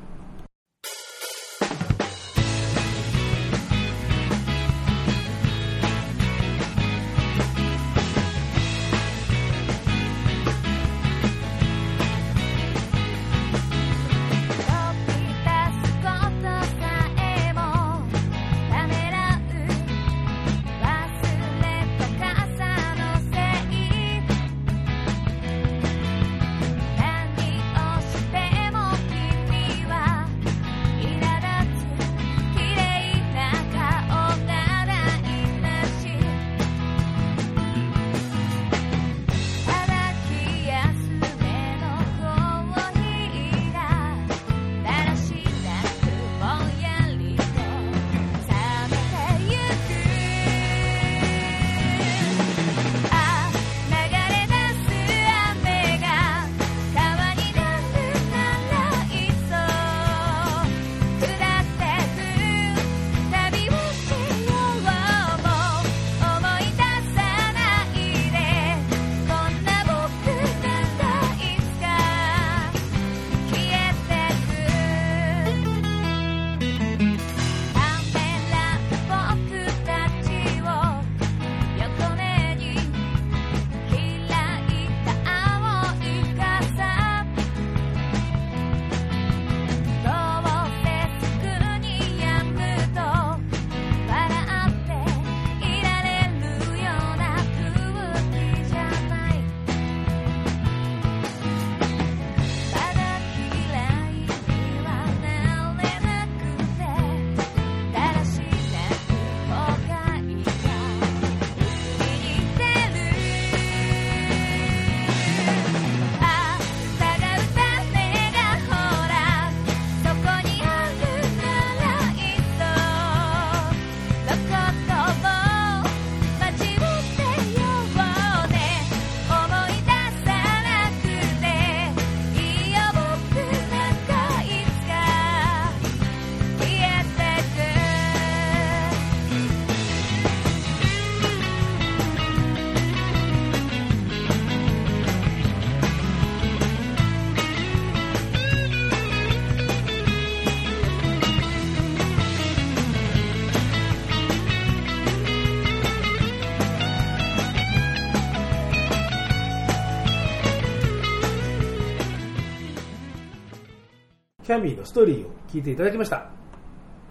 [164.45, 166.29] キャミーのストーリーを聞いていただきました。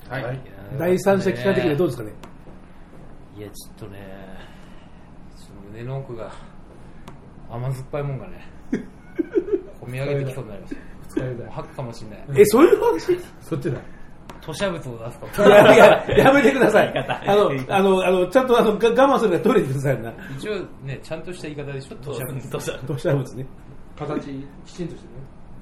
[0.09, 0.39] はい。
[0.77, 2.11] 第三者期間的にはどうですかね？
[3.37, 3.99] いやちょっとね
[5.35, 6.31] ちょっと胸の奥が
[7.49, 8.47] 甘酸っぱいもんがね
[9.81, 12.41] 込み上げてきそうになりました二日酔いだよ吐くかもしれない。
[12.41, 13.77] え、そういう話そっちだ。
[14.41, 16.93] 吐砂物を出すか いやいや、やめてください。
[17.25, 20.13] あの、あの、あの、ちゃんとあの、が我慢するから取れてくださいな。
[20.37, 21.95] 一応ねちゃんとした言い方でしょ。
[22.03, 23.45] 吐砂物どうした土砂物ね。
[23.97, 24.19] 形
[24.65, 25.13] きちんとしてね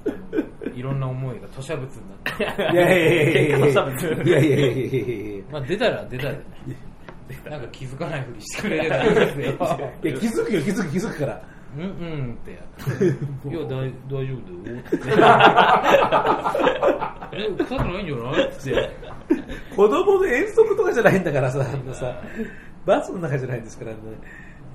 [0.74, 4.98] いろんな思いが吐砂物になっていやいやいやいやいやいや土砂物いやいやいやいや
[5.34, 6.42] いやまあ出たら出たでね
[7.50, 11.42] なんか気づかないふりしてくれればいいですよいや気づくよ、気づく、気づくから。
[11.74, 13.04] うんうんってやって。
[13.48, 14.76] いや、大大丈夫だよ。
[17.32, 18.48] え、臭くないんじゃない？
[18.48, 18.90] って。
[19.74, 22.14] 子供の遠足とかじゃないんだからさ、あのさ、
[22.84, 23.96] バスの中じゃないんですからね。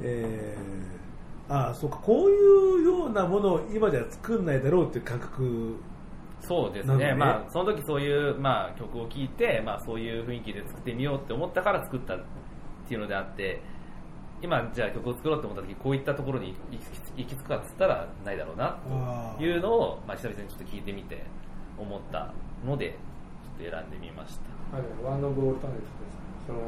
[0.02, 1.07] えー、
[1.49, 5.75] ああ、そうか、こういうようなものを今じゃ作んないだろうっていう感覚。
[6.39, 12.19] そうですね、ねまあ、その時そういう、まあ、曲を聴いて、まあ、そういう雰囲気で作ってみようって思ったから作ったっ
[12.88, 13.62] ていうのであって、
[14.41, 21.23] 今、じゃあ曲を作ろうと思った時こういったところに行き行き着くかっつったらないだろうなあというのを、まあ、久々にちょっと聞いてみて
[21.77, 22.31] 思った
[22.63, 22.91] ので、
[23.60, 24.57] ちょっと選んでみました。
[24.73, 26.60] あれワンド・オブ・オルタネティブですその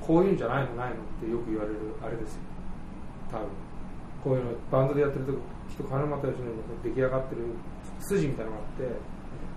[0.00, 2.40] こういうんじゃないのないのってよく言われるあれですよ
[3.30, 3.48] 多分
[4.22, 5.32] こういうのバンドでやってると
[5.68, 7.42] 人金又吉野の出来上がってる
[8.00, 8.96] 筋みたいなのがあって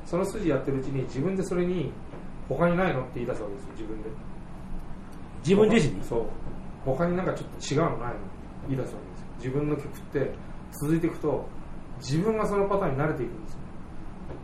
[0.05, 1.91] その筋やってるうちに自分でそれに
[2.49, 4.09] 他にないのって言い出すわけですよ自分で。
[5.43, 6.03] 自分自身に？
[6.03, 6.25] そう。
[6.83, 8.19] 他になんかちょっと違うのないの
[8.69, 9.27] 言い出すわけですよ。
[9.37, 10.33] 自分の曲って
[10.81, 11.47] 続いていくと
[11.99, 13.59] 自分がそのパターンに慣れていくんですよ。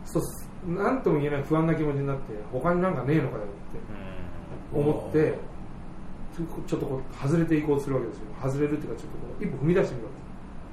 [0.04, 0.48] そうす。
[0.66, 3.50] なんとも言えない不安な気持ちになって他になんかねえのかよって
[4.72, 5.38] 思って
[6.66, 8.24] ちょっとこう外れていこうとするわけですよ。
[8.42, 10.11] 外れるっていうかちょっとこう一歩踏み出してみるわけです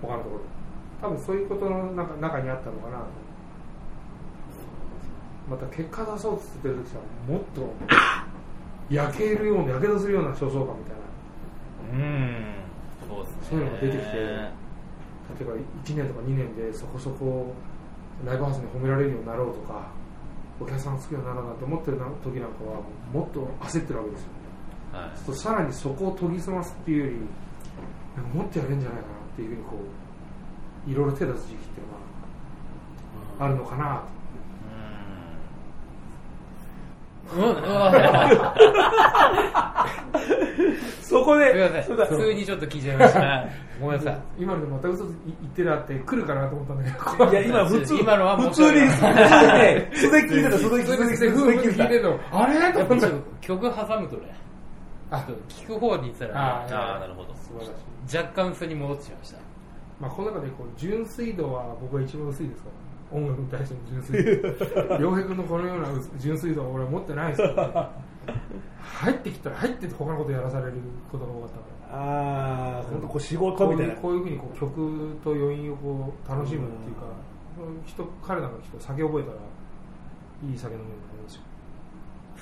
[0.02, 0.42] 他のところ。
[0.42, 0.46] で
[1.02, 3.06] 多分そういうことの中中にあったのかなと。
[5.50, 7.74] また結果出そうとしてる時はもっと
[8.90, 12.06] 焼けるようなやけどするような焦燥感みたいな。
[12.06, 12.46] うん、
[13.08, 13.38] そうですね。
[13.50, 15.54] そういうのが出てきて例えば
[15.86, 17.54] 1年とか2年でそこそこ
[18.26, 19.88] ライブハウスに褒められるようになろうとか
[20.60, 22.82] お客さんが好きになろうなと思ってる時なんかは
[23.14, 24.30] もっと焦ってるわけですよ
[24.92, 25.36] はい。
[25.38, 29.78] さらにそこを研ぎ澄ますっていうよりもっとやれるんじゃないかなっていうふうにこ
[30.88, 34.20] ういろいろ手出す時期っていうのはあるのかなと
[41.02, 41.54] そこで。
[41.84, 43.46] 普通にちょっと聞いちゃいました。
[43.82, 44.20] ごめんなさい。
[44.40, 45.16] 今のでまた嘘言っ
[45.56, 52.40] てるあって来るかなと思ったんだけどいや、今普通、今のは普通に、普通にね、素で聞いてた、素で聞いてた、素で聞いてた。
[52.40, 52.54] あれ？
[53.42, 54.36] 曲挟むとね、
[55.18, 56.40] 聞く方に行ったらね、
[56.74, 57.34] ああ、なるほど。
[57.34, 57.70] 素晴らし
[58.14, 58.18] い。
[58.18, 59.38] 若干それに戻ってしまいました。
[60.00, 62.90] まあ、この中でこう純粋度は僕は一番薄いですから。
[63.12, 64.96] 音楽に対しての純粋度。
[65.02, 65.88] 良平君のこのような
[66.20, 67.92] 純粋度は俺は持ってないですから、
[68.82, 70.74] 入ってきたら入ってて他のことやらされる
[71.12, 72.04] ことが多かったから。
[72.04, 73.96] ああ、本当こう仕事みたいな。
[73.96, 77.06] こういうふうにこう曲と余韻をこう楽しむっていうか、
[77.86, 79.38] 人彼なんか人酒覚えたら
[80.52, 81.19] いい酒飲めるようになりますよ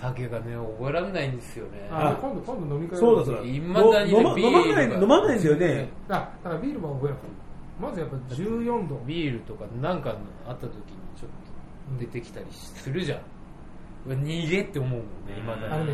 [0.02, 1.88] 酒がね、覚えられないんですよね。
[1.92, 3.42] あ今度今度飲み会そうだそうだ。
[3.44, 5.90] 未だにね飲まビールが飲まない、飲まないんだよね。
[6.10, 6.12] あ
[6.44, 7.20] だからビールも覚えなく
[7.80, 10.16] まずやっぱ14度ビールとかなんか
[10.48, 10.80] あった時に
[11.16, 13.20] ちょっと出てきたりするじゃん。
[14.08, 15.08] 逃げって思うもんね、
[15.38, 15.74] 今だに。
[15.74, 15.94] あのね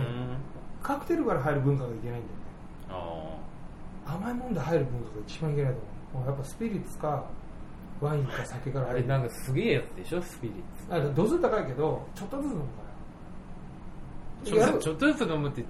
[0.83, 2.43] カクテルから入る文化がいけないんだよね
[2.89, 5.79] あ甘いもんで入る文化が一番いけないと
[6.13, 7.23] 思うもうやっぱスピリッツか
[8.01, 11.09] ワインか酒から入るあれなんかすげえやつでしょ、スピリッツ。
[11.09, 12.82] あ度数高いけどちょっとずつ飲むちか
[14.43, 15.63] ちょっとずつ飲むって、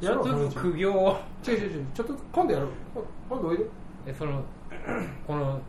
[0.00, 1.18] ちょっとずつ苦行を。
[1.46, 1.86] 違う違う違う。
[1.94, 2.70] ちょっとずつ今度やろう。
[3.28, 3.64] 今度おいで。
[4.06, 4.42] えその
[5.26, 5.60] この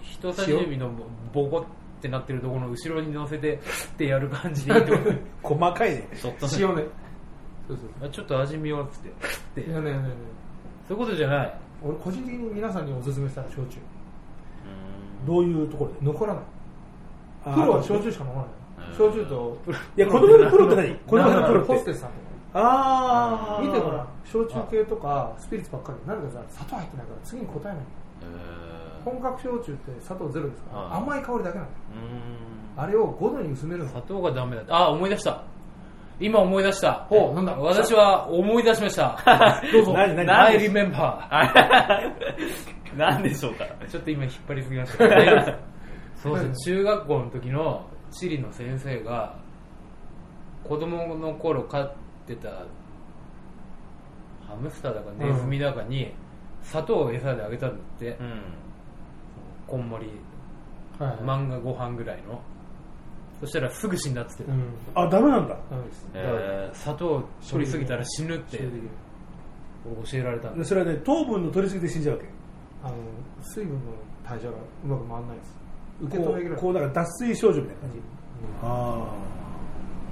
[0.00, 0.90] 人差し指の
[1.32, 1.64] ボコっ
[2.00, 3.54] てなってるところの後ろに乗せて
[3.94, 5.20] ってやる感じでいいと思う。
[5.42, 6.08] 細かいね。
[6.12, 6.52] あ、ちょっとね。
[6.58, 6.84] 塩ね。
[7.68, 9.08] そうそうあちょっと味見ようっつって。
[9.62, 9.98] っていやねね
[10.88, 11.54] そういうことじゃない。
[11.82, 13.78] 俺個人的に皆さんにおすすめしたら焼酎。
[15.26, 15.96] どういうところで？
[16.02, 16.44] 残らない。
[17.44, 18.46] プロは焼酎しか飲まない
[18.96, 19.56] 焼酎と
[19.96, 21.72] いや、子供のプロって何子供のプロって。
[21.72, 22.60] ホステスさんとか。
[22.60, 23.62] ああ。
[23.62, 26.08] 見てほら焼酎系とかスピリッツばっかり。
[26.08, 27.82] なんかさ砂糖入ってないから次に答えない。
[28.22, 30.78] え本格焼酎って砂糖ゼロですから。
[30.82, 31.02] はい。
[31.02, 31.70] 甘い香りだけなのー、う
[32.76, 33.88] あれを5度に薄めるの。
[33.88, 34.62] 砂糖がダメだ。
[34.62, 35.42] ってあ思い出した。
[36.20, 37.06] 今思い出した。
[37.08, 37.54] ほうなんだ？
[37.56, 39.18] 私は思い出しました。
[39.72, 39.92] どうぞ。
[39.94, 40.92] 何何？I remember
[41.28, 42.98] ーん。
[42.98, 43.64] なんでしょうか？
[43.88, 45.04] ちょっと今引っ張りすぎました。
[46.22, 49.36] そうそう中学校の時の地理の先生が
[50.62, 51.94] 子供の頃飼っ
[52.26, 52.48] てた
[54.46, 56.14] ハムスターだかネズミだかに
[56.62, 58.42] 砂糖を餌であげたんだって、うん。
[59.66, 60.10] こんもり
[60.98, 62.40] はい漫画ご飯ぐらいの。
[63.40, 64.64] そしたらすぐ死んだっつってた、うん。
[64.94, 65.56] あダメなんだ。
[66.14, 68.64] え砂糖取りすぎたら死ぬって教
[70.18, 72.28] えられたんででそれはね糖分の取りすぎで死んじゃうわけ。
[72.84, 72.94] あの
[73.42, 73.80] 水分の
[74.24, 75.61] 代謝がうまく回らないです
[76.00, 77.98] 受け止めこうこうだから脱水症状みたいな感じ、
[78.62, 79.06] あ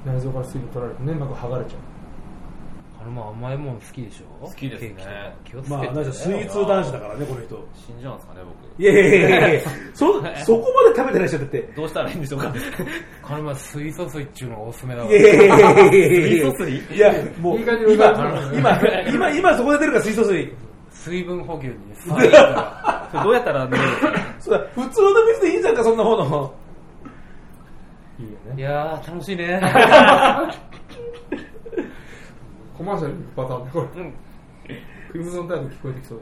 [0.05, 1.79] 内臓から水分取られて粘膜剥がれちゃう。
[3.03, 4.47] あのまあ甘いもん好きでしょ？
[4.47, 5.35] 好きですね。
[5.43, 7.67] 気をつあまあけて、なんかスイーツ男子だからねこの人。
[7.75, 8.41] 死んじゃうんですかね
[8.77, 8.83] 僕。
[8.83, 9.61] いやいやいやいや
[9.95, 10.07] そ
[10.45, 11.73] そこまで食べてない人だって。
[11.75, 12.53] どうしたらいいんでしょうか。
[13.23, 15.11] この前水素水っちゅうのがおすすめだわ。
[15.11, 16.95] いやいやいやいやいや水素水？
[16.95, 20.53] いやもう今今今今そこで出るから水素水
[21.01, 23.33] 水分補給にね最悪だそれどう。
[23.35, 24.61] やったら寝れるんですかそうだ。
[24.75, 26.55] 普通の水でいいじゃんかそんなもの。
[28.19, 29.61] いいよいねやー楽しいね。
[32.77, 33.87] コマーシャルパターンでこれ。
[35.11, 36.21] クリムゾンタイム聞こえてきそう。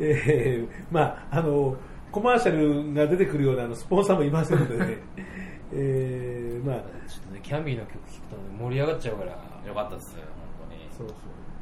[0.00, 1.76] えーまああの
[2.10, 4.96] コマーシャルが出てくるようなあのスポンサーもいませんのでね。
[5.72, 6.80] えーまあ。
[7.06, 9.32] ちょっとねキャンビーの曲聴くとね盛り上がっちゃうから。
[9.66, 10.24] よかったです本
[10.70, 10.80] 当に。
[10.96, 11.16] そうそう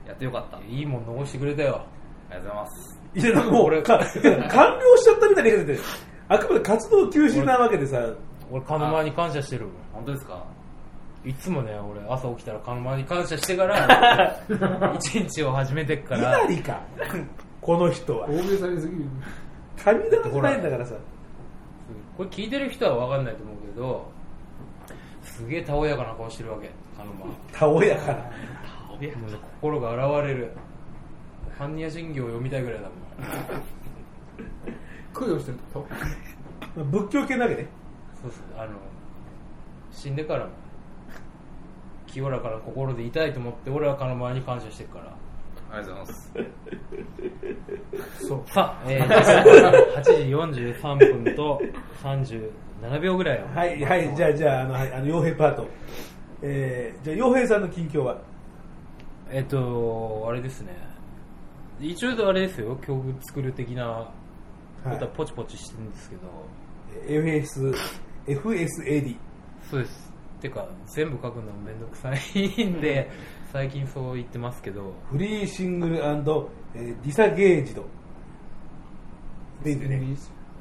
[0.09, 0.59] やってよかった。
[0.65, 1.85] いいもん残してくれたよ
[2.37, 3.01] がとうございます。
[3.15, 3.99] いやなんかもうか
[4.51, 5.79] 完了しちゃったみたいな言い方で
[6.29, 7.99] あくまで活動休止なわけでさ
[8.51, 9.67] 俺カノマに感謝してる。
[9.93, 10.45] 本当ですか？
[11.25, 14.37] いつもね俺朝起きたらカノマに感謝してから
[14.95, 16.81] 一日を始めてっか稲ら荷か。
[17.61, 18.27] この人は。
[18.29, 19.05] 大げさにすぎる
[19.83, 20.95] 神棚じゃないんだからさ。
[22.17, 24.11] これ聞いてる人は分かんないと思うけど
[25.23, 27.27] すげえたおやかな顔してるわけカノマ。
[27.53, 28.19] たおやかな。
[28.19, 29.13] もうね
[29.61, 30.53] 心が現れる
[31.59, 32.97] 般若心経を読みたいぐらいだもん。
[35.15, 35.87] 供養してるってこ
[36.77, 36.85] と？
[36.85, 37.67] 仏教系なわけね
[38.23, 38.73] そうそうあの
[39.91, 40.51] 死んでからも
[42.07, 45.17] 清らかな心でいたいと思って俺はカノマに感謝してるから。
[45.69, 46.33] ありがとうございます。
[48.29, 48.43] そう。
[48.51, 49.07] さあ、えー、
[50.01, 50.13] 8時
[50.73, 51.61] 43分と
[52.03, 53.47] 37秒ぐらいを。
[53.55, 55.67] はいはいじゃあじゃああのはいあの傭兵パート。
[56.43, 58.17] えー、じゃあ傭兵さんの近況は？
[59.31, 60.73] えっとあれですね
[61.81, 64.11] 一応あれですよ曲作る的な
[64.85, 66.23] ことはポチポチしてるんですけど、
[67.09, 67.75] FS
[68.27, 69.17] FSAD
[69.71, 70.13] そうです。
[70.41, 73.11] てか全部書くのめんどくさいんで
[73.53, 74.93] 最近そう言ってますけど。
[75.11, 76.25] フリーシングル、えー
[76.75, 77.85] ディサゲージド。
[79.65, 80.03] でいいんでね。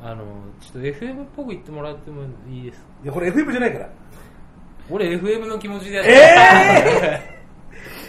[0.03, 0.23] あの
[0.61, 2.85] ちょっと FM っぽく言ってもらってもいいですか？
[3.03, 3.89] いやこれ FM じゃないから。
[4.89, 7.21] 俺 FM の気持ちでやっえて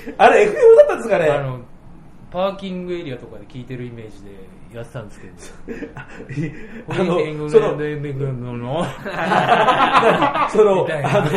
[0.07, 1.31] えー、 あれ FM だったんですかね？
[1.31, 1.61] あの
[2.37, 5.33] パーキングエリアとかで聞いてるイメージでやってたんですけど。
[6.93, 8.85] あのそのレンデングのの
[10.53, 11.19] そのみたいな。
[11.19, 11.31] あの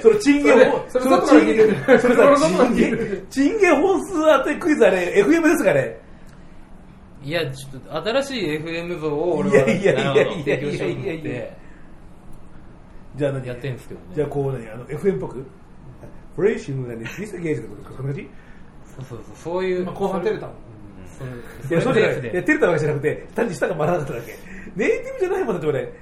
[0.00, 6.00] そのチンゲ本それそのチンゲそれそれさ外から聞いてチンゲるチンゲ本数当てクイズあれ FM ですかね？
[7.22, 11.42] いやちょっと新しい FM 像を俺はいやいやいやいやいやいやいや
[13.14, 13.46] じゃあ何？
[13.46, 14.06] やってんですけどね。
[14.14, 14.66] じゃあこう何？
[14.70, 15.44] あの FM っぽく？
[16.34, 18.30] フレーシングなディサゲージドとかそんな感じ？
[18.96, 19.36] そうそうそう。
[19.36, 19.82] そういう。
[19.82, 20.56] 今後半照れたもん。
[21.18, 21.28] そう
[21.70, 22.14] いや、そうじゃない。
[22.14, 22.32] それで。
[22.32, 24.38] いや、照れたわけじゃなくて、単に舌が回らなかっただけ。
[24.76, 25.82] ネイティブじゃないもんだって俺。
[25.82, 25.92] ね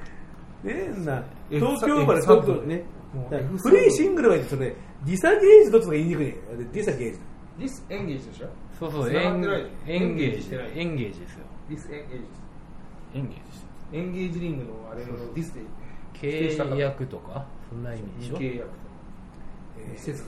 [0.65, 1.25] えな。
[1.51, 2.83] 東京生まれ、東京ね。
[3.15, 6.37] もうだから F フリーシングルはいいそれ、ディサゲージドとか言いにくいね。
[6.73, 7.19] ディサゲージ。
[7.59, 8.49] ディスエンゲージでしょ？
[8.81, 9.11] そうそう。
[9.11, 9.71] 繋エンがってない。
[9.87, 10.43] エンゲージ。
[10.43, 10.73] してない。
[10.75, 11.39] エンゲージですよ。
[11.69, 12.25] ディスエンゲージ
[13.15, 13.41] 演技でし
[13.93, 15.61] たエンゲージリングのあれのディスで。
[16.15, 17.47] 契約とか？
[17.71, 18.69] そんな意味でしょ契約
[19.97, 20.25] 施設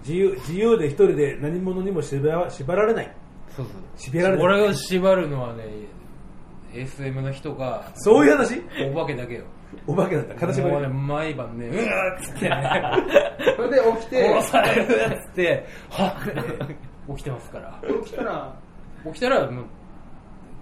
[0.00, 3.16] 自由、自由で一人で何者にも縛ら縛られない。
[3.50, 3.74] そうそう。
[3.96, 4.44] 縛られない。
[4.46, 5.64] 俺を縛るのはね
[6.74, 8.62] SM の人がそういう話？
[8.92, 9.44] お化けだけよ。
[9.86, 10.34] お化けなんだ。
[10.46, 12.62] 悲しみもうね毎晩ねうわーっつってね。
[13.56, 14.86] それで起きて殺されるっ
[15.26, 15.66] つって。
[15.90, 16.64] はっ。
[16.64, 16.76] って
[17.10, 17.80] 起きてますから。
[18.04, 18.54] 起きたら？
[19.06, 19.64] 起きたらもう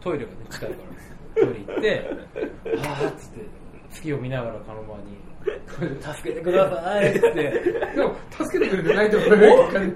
[0.01, 0.77] トイレがね近いか
[1.37, 1.43] ら。
[1.43, 3.41] トイレ行ってはーっつって
[3.91, 5.17] 月を見ながらカノマに
[6.01, 9.95] 助けてくださいってでも助けてくれてないと思う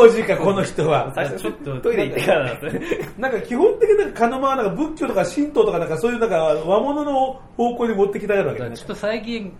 [0.00, 1.12] おおじか、この人は。
[1.14, 9.52] 最初ちょっとトイレ行ってからなんですねなんか基本的なカノマはなんか仏教とか神道とかなんかそういうなんか和物の方向に持ってきたがるわけちょっと最近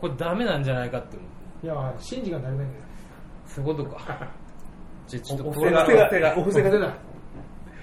[0.00, 1.16] これダメなんじゃないかって
[1.62, 2.70] いや信じが足りないんだよ
[3.46, 4.28] そういうことか
[5.06, 6.96] じゃあちょっとおこれが布施が、お布施が、お布施がお布施だ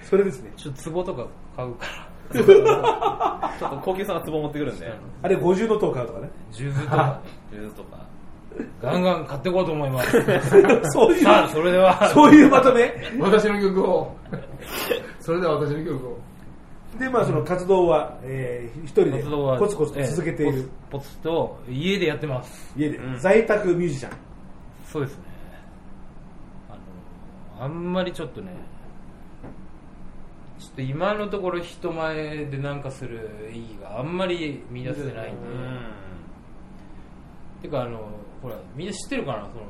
[0.04, 0.52] それですね。
[0.56, 1.26] ちょっと壺とか
[1.56, 4.92] 買うからちょっと高級さんが壺持ってくるんで。
[5.22, 6.30] あれ50の塔買うとかね。
[6.50, 6.96] 数珠とか。
[6.96, 8.04] か。
[8.80, 10.12] ガンガン買っていこうと思います。
[10.92, 12.08] そういう、さあそれでは。
[12.08, 14.14] そういうまとめ私の曲を。
[15.20, 16.18] それでは私の曲を。
[16.98, 22.72] で、まあその活動は、えー一人で活動はコツコツと続けている、ええポツポツと家でやってます。
[22.76, 23.18] 家で、うん。
[23.18, 24.12] 在宅ミュージシャン。
[24.86, 25.24] そうですね。
[26.70, 28.52] あのあんまりちょっとね
[30.64, 35.40] ちょっと今のところ人前でなんかする意義があんまり見出せてないんで、
[37.62, 38.08] てかあの
[38.40, 39.66] ほらみんな知ってるかなその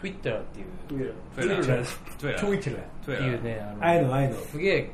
[0.00, 4.34] Twitter っていうトゥエラトゥエラトゥエラちょいちらトゥエラっていうねあああいうのあの。
[4.46, 4.90] すげえ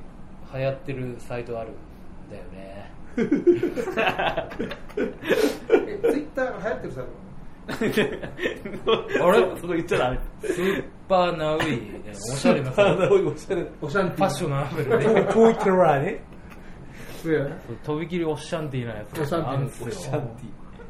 [0.55, 1.75] 流行ってるサイトあるん
[2.31, 2.91] だよね。
[3.17, 3.23] え
[6.03, 7.11] ツイッターが流行ってるサイト？
[7.11, 7.32] なの
[9.23, 9.41] あれ？
[9.61, 10.21] そこ言っちゃダメ。
[10.43, 11.71] スーパーナウイ。
[11.71, 15.25] ねおしゃれなサイトあなるほどおしゃれオシャンティファッショナブルで。
[15.33, 16.25] トイトラーね
[17.25, 17.47] いや
[17.85, 19.91] とびきりオッシャンティーなやつオシャンティーあるんですよ。
[19.91, 20.27] シャンテ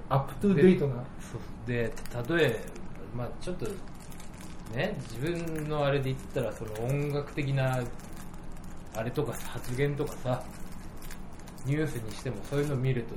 [0.09, 0.95] アップトゥデートな。
[0.95, 1.67] そう。
[1.67, 1.93] で
[2.37, 2.61] 例え
[3.17, 3.67] まあちょっと
[4.75, 7.81] ね自分のあれで言ったらその音楽的な
[8.95, 10.43] あれとか発言とかさ
[11.65, 13.15] ニュースにしてもそういうの見ると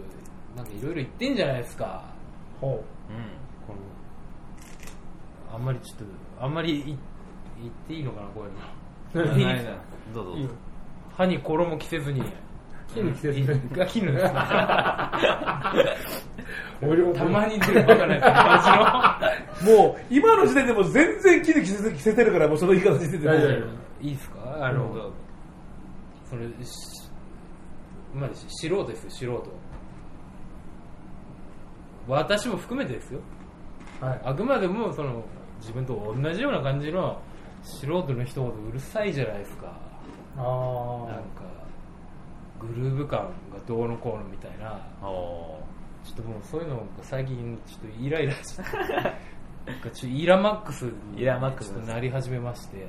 [0.56, 2.04] なんかいろいろ言ってんじゃないですか。
[2.62, 2.72] ほう。
[2.74, 2.76] ん。
[2.76, 2.84] こ
[3.74, 3.80] の
[5.54, 6.06] あんまりちょっと
[6.44, 6.98] あんまりい言っ
[7.88, 9.36] ていいのかなこういうの。
[9.46, 9.72] ないな。
[9.72, 9.76] い
[10.14, 10.54] どうぞ。
[11.18, 12.22] 歯に衣着せずに。
[12.94, 13.48] 絹着せずに。
[13.72, 15.74] が絹ですか
[16.82, 18.24] 俺もたまに出るバカなやつ
[19.64, 23.26] 感もう今の時点でもう全然着着せ着せてるからもうその言い方してて。
[24.02, 24.10] い。
[24.12, 24.66] いですか？
[24.68, 25.12] あの、
[26.30, 27.10] それし
[28.14, 29.44] まあし素人ですよ素人
[32.08, 33.20] 私も含めてですよ
[34.02, 34.22] はい。
[34.24, 35.24] あくまでもその
[35.60, 37.20] 自分と同じような感じの
[37.64, 39.72] 素人の人ほどうるさいじゃないですか。
[40.38, 40.42] あ
[41.10, 41.44] なんか
[42.60, 43.30] グルーヴ感が
[43.68, 44.80] どうのこうのみたいな。
[45.02, 45.60] お
[46.04, 51.72] ちょっともうそういうのが最近ちょっとイライラしてなんかちょっとイラマックスにイラマックス。
[51.72, 52.88] なり始めまして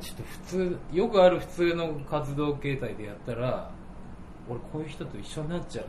[0.00, 3.70] ちょっと普通よくある普通の活動形態でやったら
[4.48, 5.86] 俺こういう人と一緒になっちゃう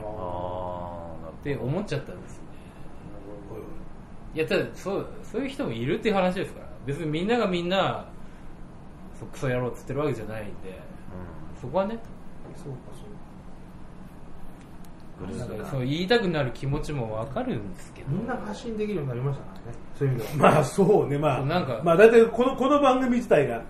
[0.00, 0.02] あ
[1.20, 2.40] あなるって思っちゃったんです
[4.34, 6.66] いやただそうそういう人もいるっていう話ですから。
[6.86, 8.04] 別にみんながみんな
[9.18, 10.78] そうクソ野郎っつってるわけじゃないんで。
[11.60, 11.98] そこはね。
[12.56, 12.78] そうか
[15.38, 15.70] そうか。
[15.70, 18.10] そう言いたくなる気持ちもわかるんですけど。
[18.10, 19.78] みんな発信できるようになりましたからね。
[19.98, 20.52] そういう意味では。
[20.52, 21.18] まあそうね。
[21.18, 21.80] まあなんか。
[21.84, 23.62] まあ大体このこの番組自体が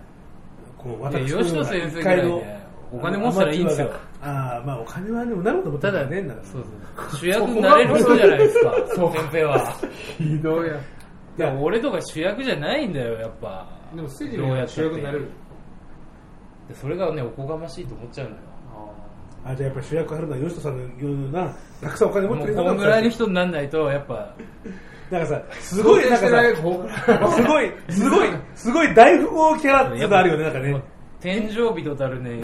[0.77, 3.91] こういや吉野先生ぐらいねお金持ってたらいいんですよ
[4.25, 6.43] ああまあお金はねなるほどただねなんか。
[6.43, 9.11] そうそう主役になれる人じゃないですかそう。
[9.13, 9.77] 先生は。
[10.17, 10.73] ひどいや
[11.37, 13.67] いや俺とか主役じゃないんだよやっぱ。
[13.93, 15.29] でもステージの主役になれる。
[16.67, 18.41] でそれがねおこがましいと思っちゃうのよ。
[19.45, 24.35] あじゃあやっぱり主役張るのは吉野さんのようなたくさんお金持ってもるこんぐらいの人になんないとやっぱ。
[25.11, 30.81] なんかさすごいなんかさすごいすごいすごい大富豪キャラっていうのあるよねなんかね
[31.25, 32.39] 天井人たるね。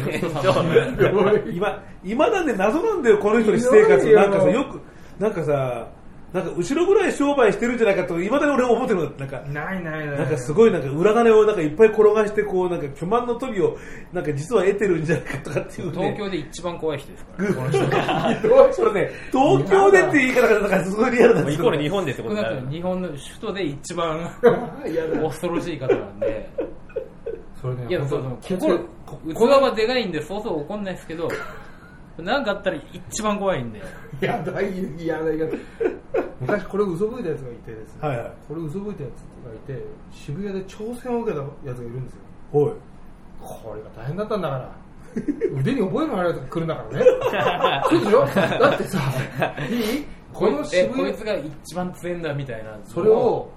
[1.54, 4.12] 今今なんで謎なんだよこの人の私生活。
[4.12, 4.82] なんかさよく
[5.20, 5.88] なんかさ
[6.34, 9.10] なんか後ろぐらい商売してるんじゃないかといまだに俺は思ってるの。
[9.18, 10.18] なんかないないない。
[10.18, 13.78] なんかすごいなんか裏金をなんかいっぱい転がしてこうなんか巨万の富を
[14.14, 15.94] なんか実は得てるんじゃないかとかっていうね。
[15.94, 17.54] 東京で一番怖い人ですから。
[17.54, 19.12] この人がそれね。
[19.32, 21.42] 東京でって言い方がなんかすごいリアルな。
[21.42, 22.70] んですけどイコール日本でってことになる。
[22.72, 24.32] 日本の首都で一番
[25.22, 26.50] 恐ろしい方なんで
[27.62, 28.64] それねいやそう心器
[29.38, 31.30] はでかいんでそうそう怒んないですけど
[32.18, 33.82] なんかあったら一番怖いんで。
[34.20, 35.54] やだいやだいやだ
[36.40, 38.32] 昔これ嘘吹いたやつがいてですね、はいはい。
[38.48, 42.20] これ嘘吹いたやつがいて渋谷で挑戦を受けたやつがいるんですよ。
[42.52, 42.72] おい。
[43.40, 44.72] これが大変だったんだから。
[45.60, 47.06] 腕に覚えのあるやつが来るんだからね。
[47.90, 48.26] そうでしょ？
[48.60, 49.00] だってさ
[49.70, 50.06] いい？
[50.34, 52.78] このえ渋谷こいつが一番強いんだみたいな。
[52.86, 53.50] それを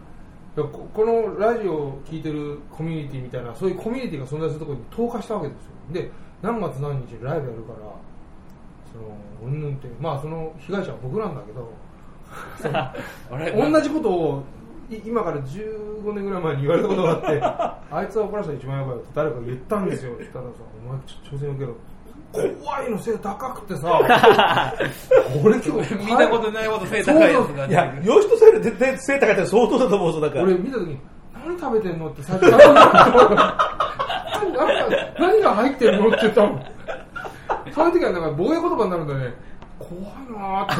[0.62, 5.70] ここのラジオを聞いてるコミュニティみたいなそういうコミュニティが存在するところに投下したわけですよ。
[5.92, 6.10] で
[6.42, 7.78] 何月何日にライブやるから
[8.92, 11.72] そのうんぬんってまあその被害者は僕なんだけど
[13.70, 14.42] 同じことを
[14.90, 17.40] い今から15年ぐらい前に言われたことがあって
[17.90, 20.12] あいつは怒らせたら一番やばいよって誰かが言ったんですよ。
[20.12, 20.50] って言ったらさ
[20.86, 21.74] お前ちょ挑戦受けろ
[22.34, 24.00] 怖いの背高くてさ。
[25.44, 30.42] 俺今日見たことないほど背高いやつがいや吉野さんより絶対背高いって相当だと思うぞだから。
[30.44, 30.98] 俺見た時に
[31.46, 33.56] 何食べてんのって最初頼んだ
[35.18, 36.08] 何が入ってるの？
[36.08, 36.62] って言ったの
[37.74, 39.34] そういう時はなんか防衛言葉になるんだね。
[39.78, 40.04] 怖い
[40.38, 40.78] なーっ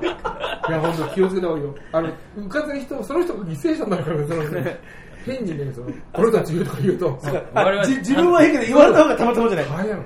[0.00, 0.06] て。
[0.68, 1.74] いや本当気をつけた方がいいよ。
[1.92, 2.08] あの
[2.38, 4.80] うかつに人その人が犠牲者になるからねそのね
[5.26, 7.18] 変にねそのこの人たち言うとか言うと
[7.98, 9.66] 自分はいいけど言われた方がたまたまじゃない。
[9.66, 10.02] 大変なの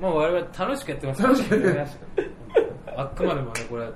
[0.00, 1.22] もう我々楽しくやってます。
[1.22, 1.98] 楽しくやってます。
[2.96, 3.90] あくまでもねこれは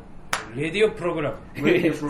[0.55, 1.37] レディオプログラム。
[1.57, 2.07] え F-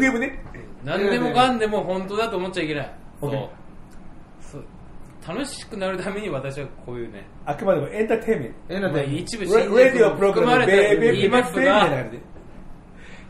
[0.00, 0.38] FM ね。
[0.84, 2.94] 何でもかんでも本当だと思っちゃいけない。
[3.20, 3.48] そう OK
[4.40, 4.64] そう
[5.28, 7.26] 楽しくなるために私はこういうね。
[7.44, 10.62] あくまでもエンターテインメンえなまあんて一部ト真実もレディオプログラム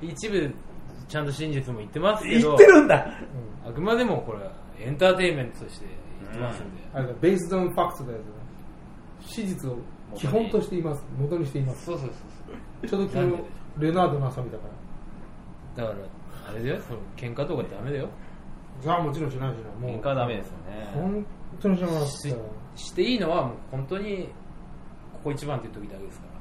[0.01, 0.55] 一部
[1.09, 3.07] ちゃんと真実も言ってますけ言どってるんだ。
[3.67, 5.87] あくまでもこれはエンターテインメントとして
[6.23, 8.25] 言ってますんで、あれだベースドンファクトだよね。
[9.21, 9.77] 史実を
[10.15, 11.03] 基本としています。
[11.19, 11.87] 元にしています。
[11.87, 12.15] そうそうそ
[12.87, 13.43] うちょうど今日
[13.79, 14.65] レナードの朝見たか
[15.77, 15.97] だから
[16.51, 16.81] あれだよ。
[16.83, 18.05] その喧嘩とかダメだよ。
[18.05, 18.11] ら
[18.83, 19.71] じゃあもちろんしないしな。
[19.71, 20.91] いもう喧嘩はダメですよね。
[20.95, 21.27] 本
[21.61, 22.35] 当にしないますし
[22.77, 24.29] していいのはもう本当に
[25.15, 26.33] ここ一番っていう時だけですから。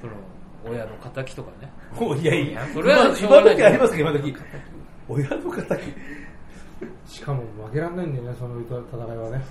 [0.00, 0.12] その
[0.70, 1.72] 親の敵とかね。
[2.20, 4.36] いやいや、それは今時ありますか、今時。
[5.08, 5.94] 親の敵。
[7.06, 9.42] しかも負けられないんだよねその戦いはね。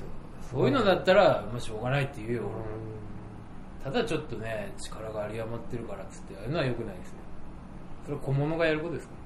[0.52, 7.20] そういうのだったら、まあ、しょうがないって言うよ、うただちょっとね力が有り余ってるからっつってやるのはよくないですね。
[8.06, 9.14] それは小物がやることですか？
[9.14, 9.18] ん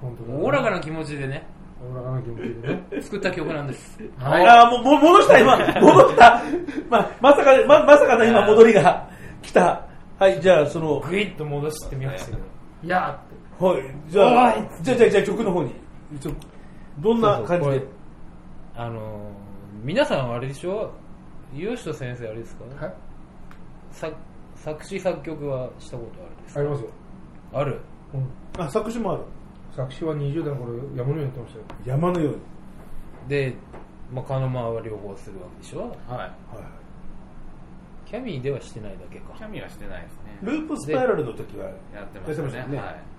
[0.00, 1.44] 本当おおらかな気持ちでね。
[1.82, 3.02] おおらかな気持ちでね。
[3.02, 3.98] 作った曲なんです。
[4.18, 4.46] はい。
[4.46, 5.56] ああ、もう、戻した、今。
[5.80, 6.42] 戻した。
[6.88, 9.08] まあ、まさか、ま、まさかの今、戻りが
[9.42, 9.87] 来た。
[10.18, 12.38] はい、じゃあ、その、グイッと戻してみましたけど。
[12.82, 13.22] いや
[13.58, 15.72] はい、じゃあ、じゃあ、じゃあ、じゃあ曲の方に。
[16.20, 16.32] ちょ
[17.00, 17.86] どんな感じそうそうで？
[18.76, 20.90] あのー皆さんはあれでしょ？
[21.54, 22.94] 吉人先生あれですか、はい。
[23.92, 24.16] 作
[24.56, 26.60] 作詞作曲はしたことあるんですか？
[26.60, 26.88] ありますよ、
[27.52, 27.80] ある？
[28.14, 29.22] うん、あ、作詞もある。
[29.76, 31.64] 作詞は20代の頃山のようにやってましたよ。
[31.84, 32.38] 山のように。
[33.28, 33.54] で、
[34.12, 35.80] まあ、カノマは両方するわけでしょ？
[35.80, 36.30] はいはい。
[38.08, 39.34] キャミーではしてないだけか。
[39.36, 40.38] キャミはしてないですね。
[40.42, 42.56] ループスパイラルの時は、やってましたね。
[42.56, 42.78] やってましたね。
[42.78, 43.18] はい。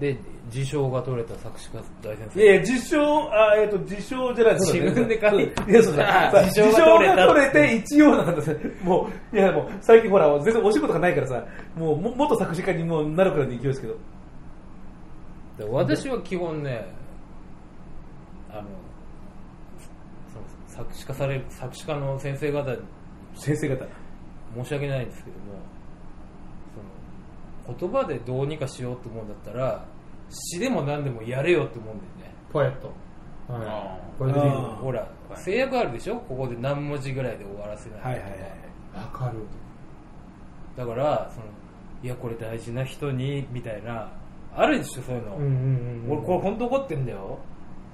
[0.00, 0.18] で
[0.52, 2.42] 自称が取れた作詞家大先生。
[2.42, 4.60] いや自称、あえっ、と、自称じゃない。
[4.60, 5.70] そうだね自分で書いて。
[5.70, 6.32] いや、 そうだ。
[6.46, 8.60] 自称が取れて、一応なんです。
[8.82, 13.94] もう、いや、もう、最近ほら、全然お仕事がないからさ、もう、も元作詞家にもうなるくらいの勢いですけど。
[15.58, 16.84] で私は基本ね
[18.50, 18.62] あの
[20.32, 22.78] その作詞家される作詞家の先生方に。
[23.36, 24.03] 先生方。
[24.54, 25.44] 申し訳ないんですけども
[27.66, 29.84] その言葉でどうにかしようと思うんだったら
[30.30, 32.34] 詩でも何でもやれよって思うんだよね。
[32.52, 32.88] ポエット。
[33.46, 36.16] はあいこれでほら制約あるでしょ？
[36.20, 38.40] ここで何文字ぐらいで終わらせないとか、はいはいはい。
[38.94, 39.38] わかる
[40.76, 41.46] だからその
[42.02, 44.10] いやこれ大事な人にみたいな
[44.56, 45.02] あるでしょ？
[45.02, 45.50] そういうの、うんうん
[46.06, 47.38] うん俺これ本当怒ってんだよ。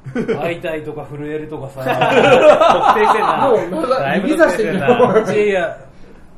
[0.41, 1.83] 会いたいとか震えるとかさ。
[1.85, 3.49] 特定してんな。
[3.49, 4.89] もうなんかだいぶ指さしてるな。
[4.89, 5.79] いやいや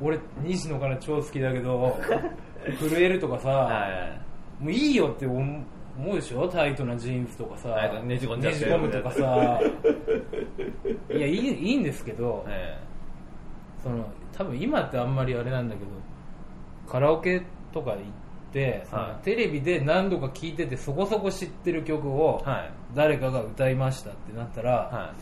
[0.02, 1.96] 俺西野から超好きだけど
[2.80, 4.22] 震えるとかさ、はい
[4.62, 5.62] もういいよって思う
[5.98, 6.46] 思うでしょ？
[6.48, 7.68] タイトなジーンズとかさ。
[8.04, 9.60] ねじ込んじゃねじ込むとかさ。
[11.14, 12.78] いやいいいいんですけど、え
[13.82, 15.90] その多分今ってあんまりあれなんだけど
[16.90, 17.42] カラオケ
[17.72, 18.02] とか行っ
[18.52, 19.24] て、そのはい。
[19.24, 22.42] テレビで何度か聴いててそこそこ知ってる曲を
[22.94, 25.12] 誰かが歌いましたってなったら、は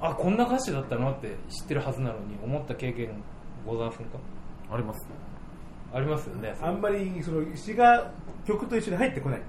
[0.00, 3.22] あこんな歌詞だったのって知ってるはずなのに思った経験
[3.66, 4.18] ございませんか。
[4.18, 4.20] い
[4.72, 5.06] あります。
[5.92, 6.54] ありますよね。
[6.60, 8.10] あんまり、その、詩が
[8.46, 9.42] 曲と一緒に入ってこない。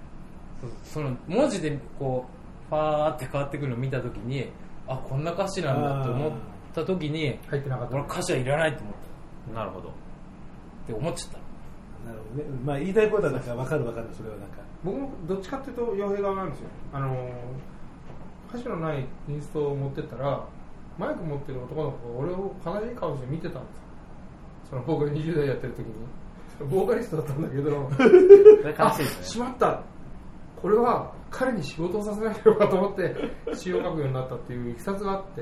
[0.84, 4.50] そその文字でこうファーって変わってくるのを見た時に
[4.88, 6.32] あこんな歌詞なんだって思っ
[6.74, 7.96] た時に入ってなかった。
[7.96, 8.94] 俺歌詞はいらないと思っ
[9.50, 9.54] た。
[9.54, 9.90] なるほど。
[9.90, 9.92] っ
[10.88, 11.38] て思っちゃった。
[12.10, 12.50] なるほどね。
[12.66, 14.58] まあ、言いたいことはなんか分かる分かる、それはなんか。
[14.84, 16.68] 僕もどっちかっていうと傭兵側なんですよ。
[16.94, 17.30] あの
[18.50, 20.46] 歌詞のないインストを持ってったら
[20.98, 23.87] マイク持ってる男の子が俺を悲しい顔して見てたんですよ
[24.70, 25.94] その僕が20代やってる時に。
[26.70, 27.90] ボーカリストだったんだけど。
[28.78, 29.26] あしいですね。
[29.26, 29.84] しまった。
[30.62, 33.16] これは彼に仕事をさせなければと思って
[33.54, 35.42] 詩を書くようになったっていういきさつがあって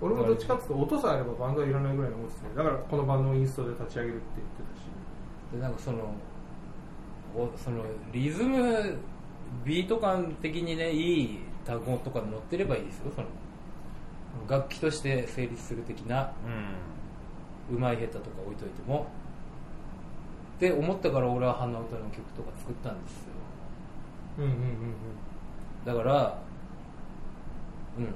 [0.00, 2.50] 俺もどっちかっていうと音さえあればバンドはいらないぐらいのもんですね。
[2.54, 4.84] だからこのバンドをインストで立ち上げるって言ってたし。
[5.52, 6.14] でなんかその
[7.34, 8.98] おそのリズム
[9.64, 13.10] ビート感的にねいい単語とか乗ってればいいですよ。
[13.16, 13.26] その
[14.48, 16.32] 楽器として成立する的な。
[16.46, 16.91] うん
[17.70, 19.06] うまい下手とか置いといても。
[20.56, 23.28] って思ったから俺は鼻歌の曲とか作ったんですよ。
[24.38, 24.56] うんうんうん
[25.84, 26.38] だから
[27.98, 28.14] うん。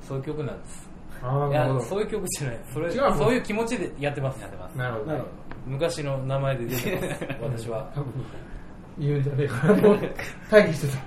[0.00, 0.88] そういう曲なんです。
[0.88, 1.80] うんああいなるほど。
[1.80, 2.60] やそういう曲じゃない。
[2.72, 4.40] それ違うのそういう気持ちでやってます。
[4.40, 4.76] やってます。
[4.76, 5.06] なるほど。
[5.06, 5.26] なるほ
[5.66, 6.96] 昔の名前で出て
[7.40, 7.64] ます。
[7.64, 7.90] 私は。
[7.94, 8.12] 多分
[8.98, 9.80] 言うんじゃねえかな。
[9.80, 10.14] と思って
[10.50, 11.02] 待機してた。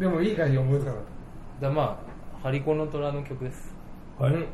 [0.00, 1.04] でもいい感じ思いつかなかっ
[1.60, 3.74] だまあハリコの虎の曲です。
[4.18, 4.34] たはい。
[4.34, 4.46] うん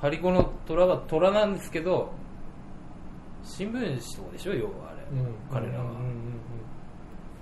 [0.00, 2.10] ハリコの虎は虎なんですけど
[3.44, 4.54] 新聞紙とかでしょ？
[4.54, 5.34] 要はあれ、うん。
[5.52, 6.10] 彼らは、うんうんうん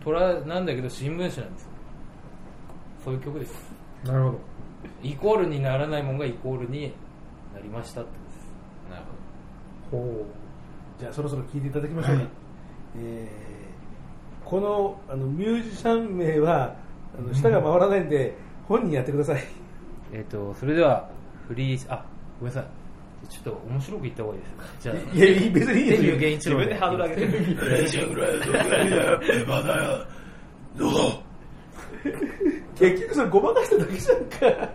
[0.00, 1.50] 虎なんだけど新聞紙なんですよ。
[3.04, 3.54] そういう曲です。
[4.04, 4.38] うんなるほど。
[5.02, 6.92] イコールにならないものがイコールに
[7.54, 8.90] なりましたってことです。
[8.90, 9.02] なる
[9.90, 10.26] ほほ
[11.00, 12.22] じゃあそろそろ聞いていただきましょうか、
[12.96, 16.74] えーこのあのミュージシャン名は
[17.18, 18.34] あの舌が回らないんで
[18.66, 19.44] 本人やってください。
[20.12, 21.10] えっ、とそれでは
[21.48, 22.04] フリーあ
[22.40, 22.70] ごめんなさい。
[23.28, 24.64] ちょっと面白く言った方がいいですか？
[24.80, 24.94] じゃあ。
[24.96, 24.98] い
[25.46, 26.16] や別にいいですよ。
[26.16, 27.22] 自分でハードル上げて。
[27.26, 27.56] る
[32.78, 34.70] 結局それごまかしただけじゃんか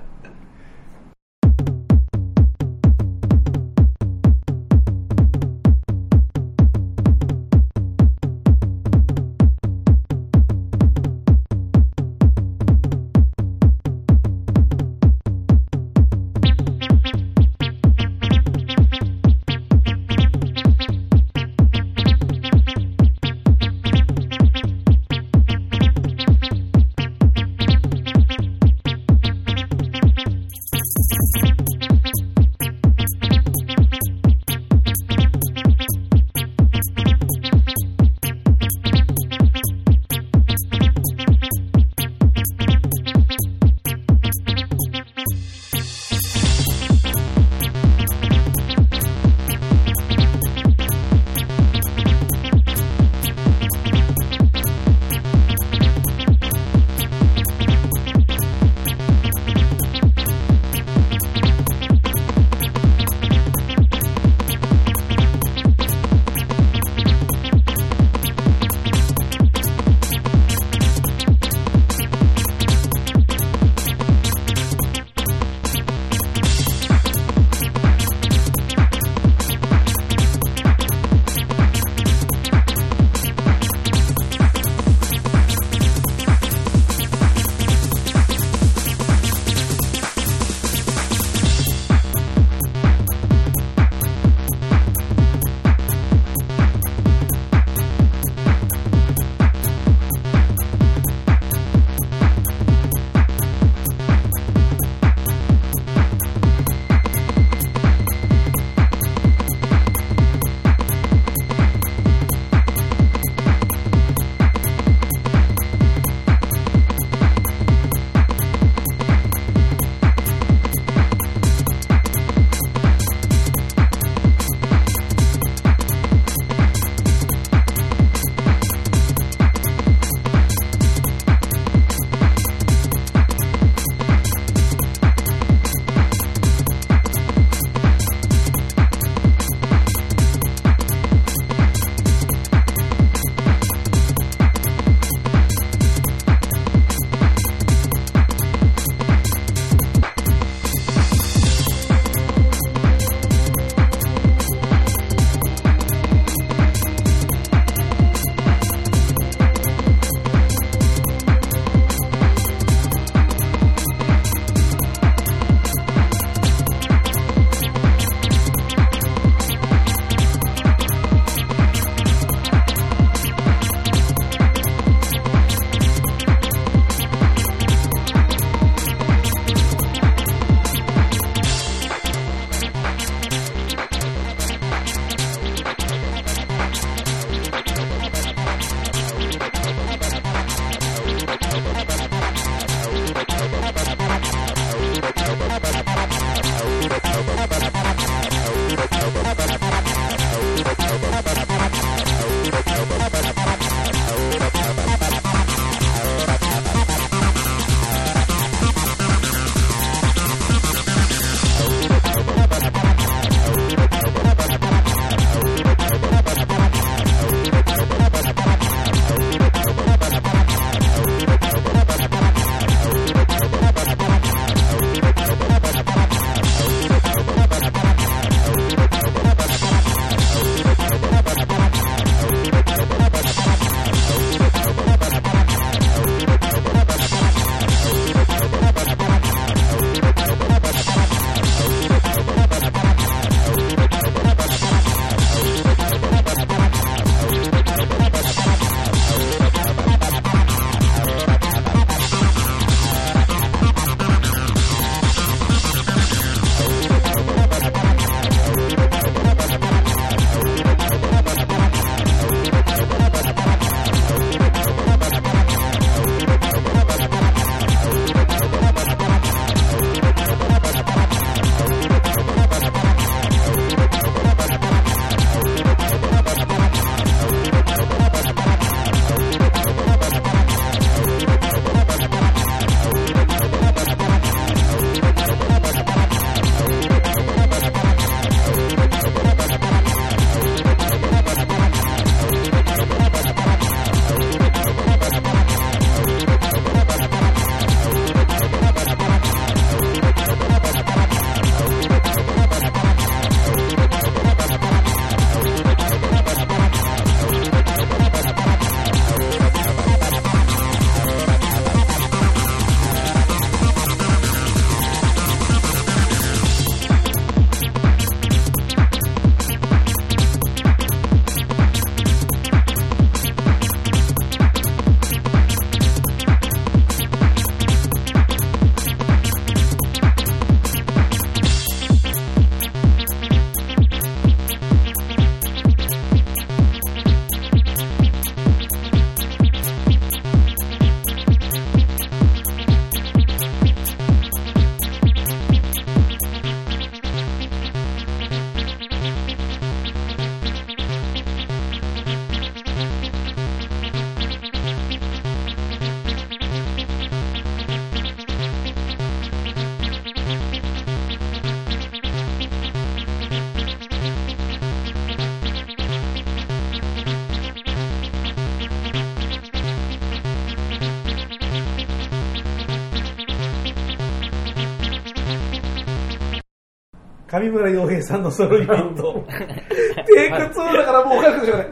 [377.33, 379.25] 上村洋平さんのソロユニット。
[380.05, 381.67] テイク2だからもう分かるでしょうね。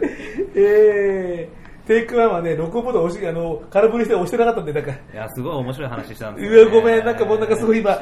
[0.55, 8.01] えー、テイク1はね、録音ボタン押し、あの、空振りして押してなかったんで、なんか、いや、すごい面白い話したんですよ、うわ、ごめん、なんかもうなんかすごい今、塊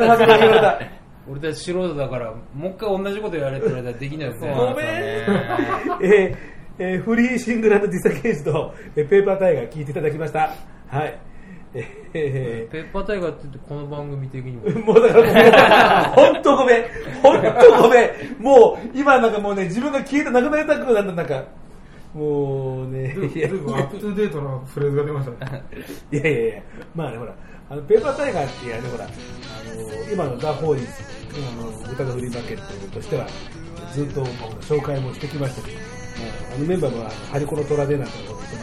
[0.00, 0.80] で恥ずかしがられた。
[1.30, 4.54] 俺たち素人だから、もう一回同じこと言われたらできないですね。
[4.56, 4.86] ごめん。
[4.88, 6.36] えー
[6.82, 10.54] えーフリーシングルディサケージと、えーペーパータイガー聞いていただきました。
[10.88, 11.29] はい。
[12.12, 14.92] えーペッパータイガーって言ってこの番組的にも。
[14.94, 16.84] もうだから本当ごめん。
[17.22, 18.42] 本当ごめん。
[18.42, 21.44] もう、今なんかもうね、自分が消えてなくなりたくなった、なんか、
[22.14, 25.62] もうね、アップトゥデートなフレーズが出ましたね。
[26.10, 26.62] いやいやいや、
[26.94, 27.34] まあね、ほら、
[27.70, 30.90] あのペーパータイガーってあの、ほら、あの今のザ・ホーリーズ、
[31.32, 33.26] あの歌のフリーマーケットとしては、
[33.92, 34.24] ずっと、
[34.60, 35.78] 紹介もしてきましたけど、
[36.56, 38.59] あのメンバーもあのハリコの虎でなんてことから、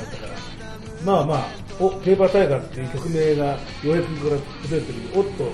[1.08, 1.48] まあまあ、
[1.80, 5.46] お、ペーパータイガーっていう曲名がようやくから出てる時に、おっと、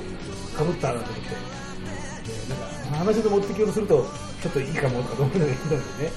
[0.58, 4.04] かぶったなと思って、でなんか、話で持ってきようとすると、
[4.41, 6.12] ちょっといいかもとかと思いながら言ってたんですよね。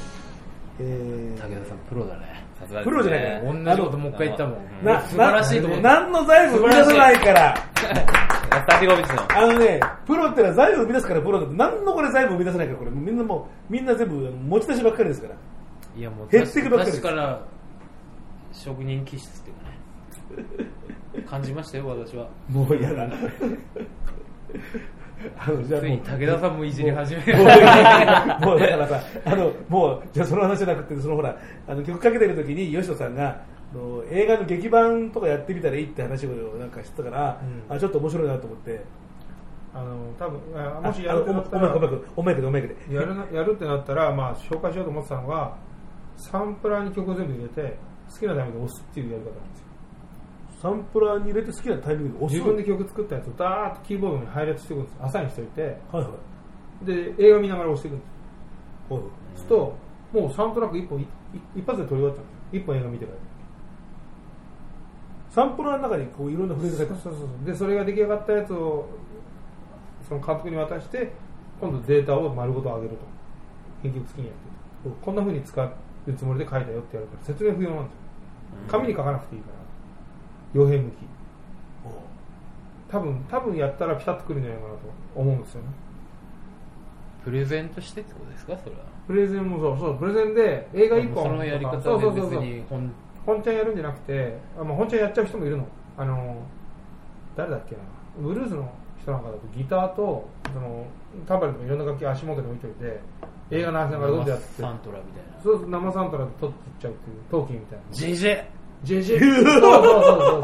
[0.79, 2.47] えー武田さん、プロだね。
[2.83, 4.85] プロじゃないから同じこともう一回言ったもん。
[4.85, 5.81] な、素晴らしいと思う。
[5.83, 7.55] 何の財布生み出さないから。
[7.77, 9.37] スタジオビスの。
[9.37, 15.35] あのね、プロってのは財布生み出すからプロだって、何のこれ財布生み出さないから、これ、みんなもう、みんな全部持ち出しばっかりですから。
[15.97, 17.41] いやもう減っていくばっかりです確から
[18.67, 20.51] 職人気質っていうか
[21.21, 21.23] ね。
[21.25, 22.29] 感じましたよ私は。
[22.49, 23.05] もう嫌だ。
[25.39, 27.55] あの、じゃあついに武田さんもいじり始めもうる
[28.41, 31.37] もうだからさ、あの、もう、じゃあその話じゃなくて、そのほら、
[31.69, 33.41] あの曲かけてる時に、吉野さんが、
[33.73, 37.77] あの映画の劇版とかやってみたらいいって話をなんかしてたから、うん。
[37.77, 38.81] あちょっと面白いなと思って、
[39.73, 41.77] あの、多分ああもしやるってなったら、あ
[42.17, 42.95] おお前く、で、お前くで。
[42.95, 45.57] やるなやるってなったら、まあ、紹介しようと思ってたのが、
[46.17, 47.77] サンプラーに曲を全部入れて、
[48.11, 49.67] 好きなタイミングで押すっていうやり方なんですよ。
[50.63, 54.97] サンプラーに入れて好きなタイミングで押す自分で曲作ったやつをダーッとキーボードに配列していくんです。
[55.01, 56.11] アサインしておいて、はいは
[56.83, 56.87] い。
[56.87, 58.09] で、映画見ながら押していくんです。
[58.93, 59.75] はいはいすると、
[60.13, 61.07] もうサウンドトラック一本いい
[61.57, 62.61] 一発で撮り終わったんですよ。
[62.61, 63.19] 一本映画見てから。
[65.37, 68.89] サンプラーの中にこういろんなフレーズがそうそうそうでそれが出来上がったやつを
[70.09, 71.13] その監督に渡して
[71.61, 72.97] 今度データを丸ごと上げると
[73.83, 74.37] 編曲付きにやっ
[74.83, 75.63] てるこんな風に使
[76.07, 77.99] うつもりで書いたよってやるから説明不要なんですよ。
[78.69, 79.49] 紙に書かなくていいか
[80.55, 80.63] ら。
[80.63, 80.95] 傭兵向き。
[82.89, 84.81] 多分多分やったらピタッとくるんじゃないかなと
[85.17, 85.69] 思うんですよね。
[87.25, 88.57] プレゼントしてってことですか？
[88.63, 88.83] それは。
[89.07, 92.93] プレゼンもそうそうプレゼンで映画一本そのやり方で別に本。
[93.27, 95.67] 本ちゃんやるんじゃなくてあ、まあ、本ちゃんやっちゃう人もいるの。
[95.99, 96.37] あの
[97.35, 97.83] 誰だっけな。
[98.19, 100.87] ブルースの人なんかだとギターとその
[101.27, 103.01] タンバリンとかいろんな楽器足元に置いといて
[103.51, 104.63] 映画の話しながらどんどんやって。
[104.63, 105.43] サントラみたいな。
[105.43, 108.45] そうそう生サントラで撮っちゃうっていうトーキーみたいな JJ
[108.83, 109.19] ジェジェ。
[109.23, 110.43] そうそうそうそう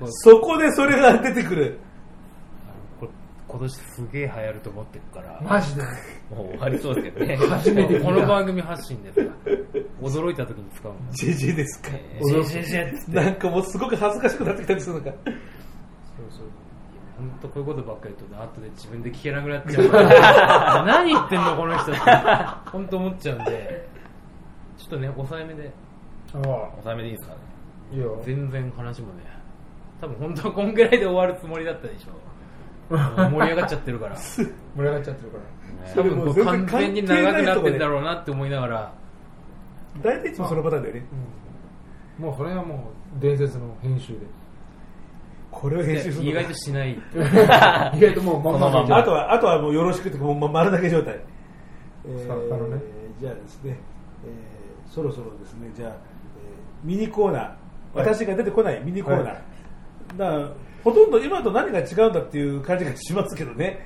[0.00, 1.78] そうそこでそれが出てくる。
[3.48, 5.38] 今年すげえ流行ると思ってるから。
[5.42, 5.82] マジで。
[6.30, 7.36] もう終わりそうですけどね。
[7.36, 9.12] 初めてこの番組発信で。
[9.12, 9.52] すから
[10.00, 10.98] 驚いた時に使うの。
[11.12, 11.90] JJ ですか
[12.22, 13.16] ？JJ っつって。
[13.16, 15.10] なんかもうすごく恥ずかしくなってきたんですよ、なんか。
[15.10, 15.34] そう
[16.30, 16.46] そう
[17.22, 19.88] 本当こういうことばっかり言うと後で自分で聞けなくなっちゃう。
[19.88, 22.00] か ら何言ってんのこの人って。
[22.72, 23.88] 本当思っちゃうんで。
[24.76, 25.72] ちょっとね抑えめで。
[26.34, 27.40] あ抑えめでいいですかね。
[27.92, 29.22] あいいよ全然話もね。
[30.00, 32.32] 多分本当はこんぐらいで終わるつもりだったでしょ。
[32.90, 34.16] 盛り上がっちゃってるから。
[34.18, 34.44] 盛
[34.78, 35.94] り上がっちゃってるから。
[35.94, 38.92] 多分こう完全に長くなってんだろうなって思いながら
[40.00, 41.02] 大体いつもそのパターンだよね。
[42.18, 44.18] もうそれはもう伝説の編集で
[45.52, 46.92] これを編集する意外としない。
[47.94, 48.96] 意外ともうまんままんま。
[48.96, 51.20] あとは、あとはもうよろしくって、もうま丸投げ状態。
[52.06, 52.82] えーね。
[53.20, 53.78] じゃあですね、
[54.24, 57.50] えーそろそろですね、じゃあ、えーミニコーナー、
[57.94, 59.24] 私が出てこないミニコーナー。
[59.26, 59.36] はい。
[60.16, 60.50] だから
[60.82, 63.78] ほとんど今と何が違うんだっていう感じがしますけどね。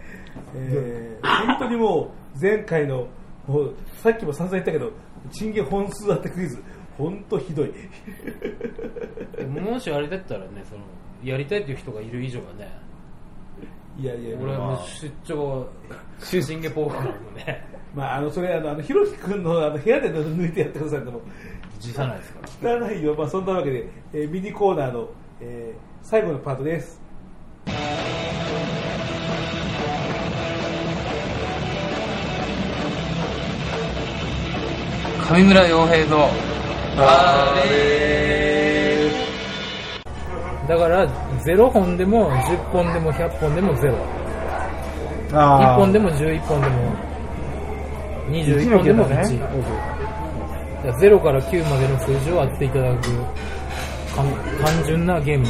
[0.55, 3.09] えー本当にもう前回の、
[3.47, 4.93] もうさっきも散々言ったけど、
[5.31, 6.63] 賃金本数当てクイズ、
[6.97, 7.73] 本当ひどい。
[9.49, 10.83] もしあれだったらねその
[11.25, 12.71] やりたいっていう人がいる以上はね
[13.99, 15.67] いやいや、俺はもう出張
[16.19, 17.65] 終身下ポーカーもね
[17.95, 21.23] まあ、あの、それ、あの、あのひろき君のあの部屋で抜いてやってくださいっても、
[21.81, 23.15] 辞さないですから汚いよ。
[23.15, 25.09] まあ、そんなわけで、えーミニコーナーの、
[25.41, 27.01] えー最後のパートです。
[35.29, 36.29] 上村洋平の
[40.69, 41.07] だから
[41.45, 43.95] 0本でも10本でも100本でも0
[45.31, 46.93] 1本でも11本でも
[48.29, 53.03] 21本でも1、じゃあ0から9までの数字を当てていただく
[54.17, 54.27] 単
[54.65, 55.47] 単純なゲーム。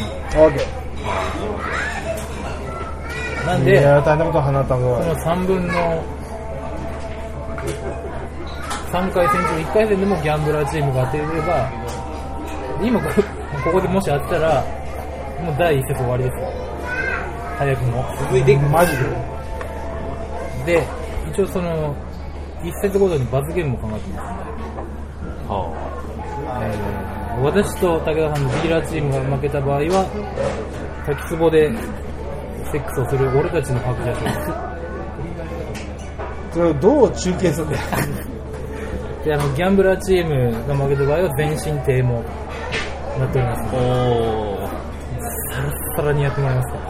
[3.46, 5.72] なんで、いや、大変なこの3分の
[8.90, 11.70] 3回戦中1回戦でもギャンブラーチームが当てれば、
[12.82, 13.22] 今こ
[13.64, 14.64] ここでもし当てたら、
[15.40, 16.50] もう第1節終わりですよ。
[17.58, 18.04] 早くも。
[18.18, 18.92] 続いて、マジ
[20.64, 20.76] で。
[20.80, 20.86] で、
[21.30, 21.94] 一応その、
[22.62, 24.46] 1節ごとに罰ゲームも考えてますんで、
[26.66, 27.06] えー
[27.42, 30.06] 私と武田さんのディーラーチームが負けた場合は、
[31.04, 31.70] 滝壺で
[32.72, 34.52] セックスをする俺たちの白状です。
[36.56, 37.82] それをどう中継するんだよ。
[39.24, 42.22] で、あの、ギャンブラーチームが負けた場合は全身低も
[43.18, 46.00] なっておりますので、おー。
[46.00, 46.84] サラッサラにやってもらいますから。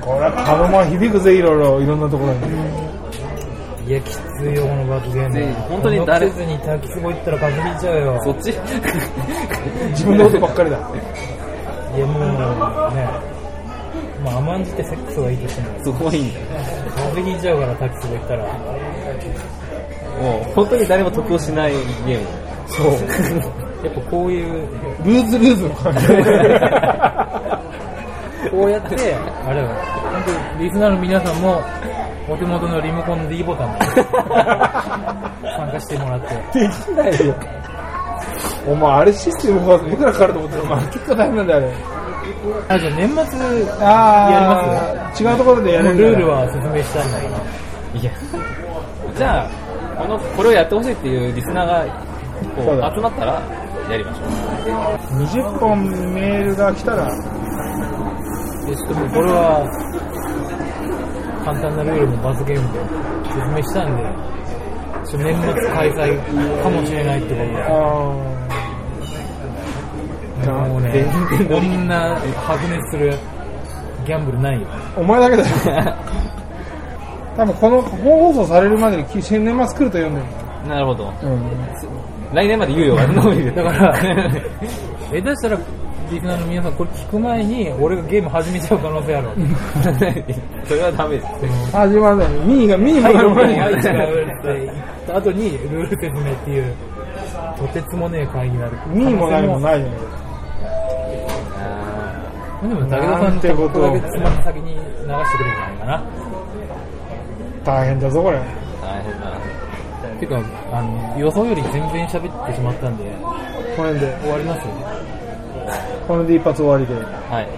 [0.00, 2.38] これは響くぜ、いろいろ、いろんなところに。
[3.86, 4.16] いや、きつ
[4.50, 5.54] いよ、この罰ゲーム。
[5.68, 6.26] 本当に誰？
[6.28, 8.20] この季節に滝壺行ったら風邪ひいちゃうよ。
[8.24, 8.52] そっち？
[9.90, 10.76] 自分のことばっかりだ。
[10.76, 10.80] い
[12.00, 13.06] や、もうね、
[14.24, 16.46] まあ甘んじてセックスはいいとしても、すごいんだよ。
[16.96, 18.42] 風邪ひいちゃうから滝壺行ったら。
[20.16, 21.72] もう、本当に誰も得をしない
[22.06, 22.26] ゲーム。
[22.66, 22.92] そう。
[23.86, 24.68] やっぱこういう、
[25.04, 25.98] ルーズルーズの感じ。
[28.50, 29.14] こうやって、
[29.46, 29.68] あれは、
[30.12, 30.22] 本
[30.58, 31.62] 当リスナーの皆さんも、
[32.28, 36.20] お手元のリモコンの D ボタンで参加してもらっ
[36.52, 36.58] て。
[36.60, 37.34] できないよ。
[38.68, 41.60] お前、あれシステムがいくらかかると思ってるお前、結構大変なんだよ、あ
[42.68, 42.76] れ。
[42.76, 43.22] あ、じゃあ年末、
[43.80, 43.88] あ
[44.32, 45.22] やります？
[45.22, 47.24] 違うところでやるルールは説明したんだか
[47.94, 48.00] ら。
[48.00, 48.10] いや。
[49.16, 49.48] じゃあ、
[50.02, 51.84] この、これをやってほしいっていうリスナーが、
[52.56, 53.40] こう、集まったら、
[53.90, 54.28] やりましょう。
[55.22, 57.06] 20本メールが来たら、
[58.66, 59.64] でちょっともうこれは、
[61.44, 62.80] 簡単なルールも罰ゲームで
[63.32, 64.02] 説明したんで、
[65.08, 67.52] ちょ年末開催かもしれないってことで。
[70.46, 71.04] もうね、
[71.48, 73.14] こんな白熱する
[74.04, 74.66] ギャンブルないよ。
[74.96, 75.96] お前だけだよ。
[77.36, 80.26] 多分この本放送されるまでに年末来ると読んでる
[80.68, 81.12] なるほど。
[81.22, 81.40] うん。
[82.36, 83.54] 来年まで猶予が伸びる。
[83.54, 84.04] だから、下
[85.10, 85.58] 手したら、
[86.10, 89.40] リスナーの皆さん、これ聞く前に、俺がゲーム始めちゃう可能性あるわけ。
[90.68, 91.28] それはダメです。
[91.72, 93.88] 始まるのに、ミーが、ミーはい、も了解、はい、違う前にって
[94.66, 94.74] 言っ
[95.06, 96.74] た後に、ルール説明っていう、
[97.56, 98.72] とてつもねえ会議になる。
[98.88, 99.96] ミーも何もないじゃない
[102.68, 105.24] でも、武田さんなんてとことだけつまみ先に流してくれるんじゃ
[105.68, 106.02] ないかな。
[107.64, 108.36] 大変だぞ、これ。
[108.36, 108.42] 大
[109.02, 109.32] 変だ。
[110.18, 110.40] ていうか、
[110.72, 113.04] あの、予想より全然喋ってしまったんで、
[113.76, 114.74] この辺で、終わりますよ。
[116.06, 116.94] この辺で一発終わりで。
[116.94, 117.48] はい。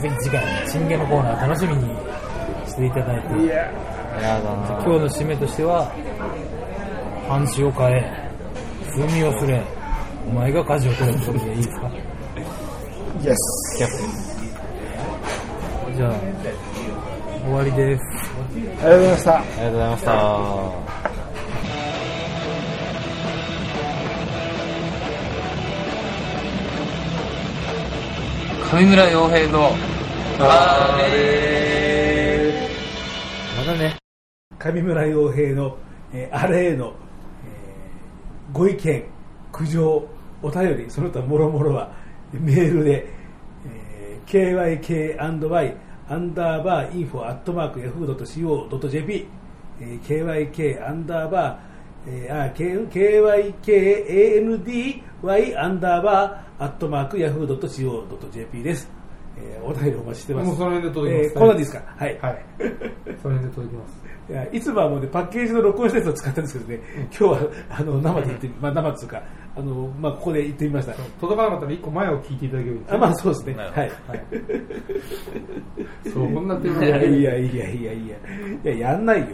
[0.00, 1.84] ぜひ次回、チンゲのコーナー楽しみに
[2.66, 3.72] していただいて、いや、や
[4.40, 5.90] だな今日の締めとしては、
[7.28, 8.30] 半紙を変え、
[8.92, 9.62] 数味をすれ、
[10.28, 11.90] お前が舵を取れってことでいいですか？
[13.22, 13.78] イエス。
[13.78, 14.02] キャプテ
[15.92, 15.96] ン。
[15.96, 16.12] じゃあ、
[17.44, 18.02] 終わりです。
[18.82, 19.34] ありがとうございました。
[19.38, 21.09] ありがとうございました。
[28.72, 29.70] 上村洋平の、
[33.58, 33.96] またね、
[34.58, 35.76] 上村洋平の、
[36.12, 39.04] えーあれへの、えーご意見、
[39.52, 40.08] 苦情、
[40.42, 41.92] お便り、その他もろもろは
[42.32, 43.08] メールで、
[43.66, 45.76] えー kyk&y
[46.08, 49.26] アンダーバーインフォアットマーク yahoo.co.jp、
[49.80, 51.69] えー kyk アンダーバー、
[52.06, 53.02] えーあ kykandy
[55.58, 58.88] アンダーバーアットマーク yahoo.co.jp です。
[59.38, 60.46] えーお便りお待ちしてます。
[60.48, 61.84] もうその辺で届きますえーこんなんでいいですか？
[61.96, 62.18] はい。
[62.20, 62.44] はい。
[63.22, 63.99] その辺で届きます。
[64.30, 69.22] いやいつもはもうね、パッケージの録音したやつを使ったんですけどね、今日はあの生で言ってみ、 まあ、生っていうか、
[69.56, 70.92] あのまあ、ここで言ってみました。
[71.20, 73.54] 届かなかったら一個前を聞いていただけるんですあまあそうですね。
[73.54, 73.92] なるほどはい。
[76.12, 78.08] そう、こんな手いやいやいやいやいやい
[78.64, 79.26] や、いや、やんないよ。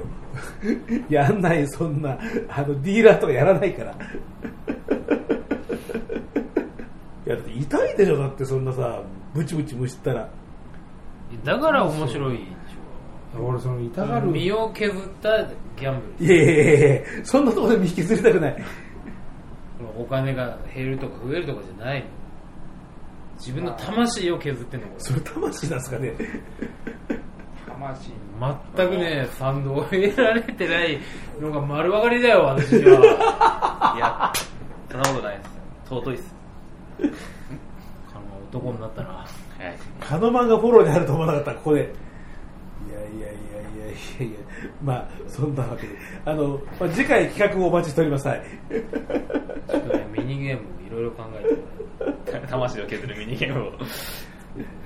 [1.11, 2.19] やんない、そんな、
[2.49, 3.91] あの、ディーラーとかやらないから。
[3.91, 3.95] い
[7.29, 9.03] や、だって痛いでしょ、だってそんなさ、
[9.35, 10.27] ブチブチむしったら。
[11.45, 12.39] だから面白い
[13.43, 14.07] 俺、その、痛ょ。
[14.07, 14.27] がる。
[14.29, 16.35] 身を削ったギャンブル。
[16.35, 18.65] いやいやいやいやそんなところで身引きずりたくない。
[19.99, 22.07] お金が減るとか増えるとかじゃないの。
[23.39, 26.13] 自分の魂を削ってんの、こそれ魂なんですかね。
[27.67, 28.11] 魂。
[28.11, 28.17] れ。
[28.75, 30.99] 全くね、賛同を得られてない
[31.41, 33.95] のが丸分かりだよ、私は。
[33.97, 34.33] いや、
[34.91, 35.51] そんなことないです。
[35.89, 36.35] 尊いっす。
[38.51, 39.09] 男になったら。
[39.09, 39.27] はい。
[40.01, 41.93] カノマンがフォローに入ると思わなかった、ここで。
[42.97, 44.39] いやいやいやいやいや、
[44.83, 45.97] まあ、そんなわけで。
[46.25, 48.29] あの、まあ、次回企画をお待ちしております。
[48.29, 48.43] はい。
[49.69, 52.47] ちょっとね、ミニゲームいろいろ考えて。
[52.49, 53.73] 魂を削るミニゲームを。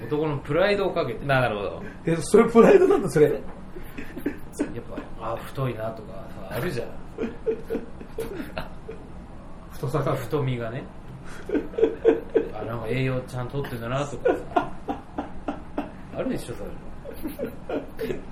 [0.06, 1.82] 男のプライドをかけてなるほど。
[2.04, 3.38] えそれプライドなんだそれやっ
[5.18, 6.88] ぱあ太いなとかあるじゃん
[9.72, 10.84] 太さが太みがね
[12.54, 14.72] あなんか栄養ちゃんとってんだなとかさ
[16.16, 16.70] あるでしょそれ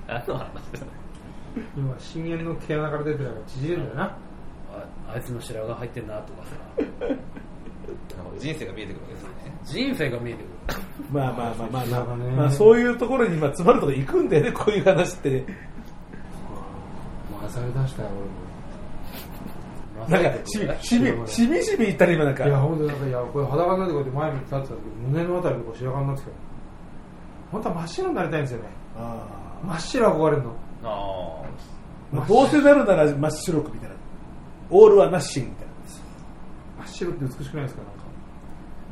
[0.09, 0.49] あの話
[1.76, 4.05] 今深淵の毛穴から出てるから縮れるんだよな。
[4.05, 4.16] あ
[5.14, 6.55] あいつの白髪入ってんなとかさ。
[8.39, 9.34] 人生が見えてくるわけですよね。
[9.64, 10.82] 人生が見えてくる。
[11.11, 12.30] まあまあまあまあ、まあね。
[12.32, 15.47] まあ、そういうところに今詰まるところ行くんだよねこういう話ってね
[17.49, 18.09] 回され出したよ
[20.09, 20.53] なんかし
[20.89, 26.47] しみしみしみ言ったら今なんか俺もいや本当なんかいやこれ裸になってこうやって前見て立ってた時胸のあたりでこう白髪になってきた
[27.51, 28.68] 本当は真っ白になりたいんですよね。
[28.96, 29.24] あ
[29.64, 30.57] 真っ白憧れるの。
[30.84, 31.42] あ
[32.14, 32.26] あ。
[32.26, 33.96] どうせなるなら真っ白くみたいな。
[34.70, 35.72] オールはナッシングみたいな。
[36.86, 37.99] 真っ白って美しくないですかなんか。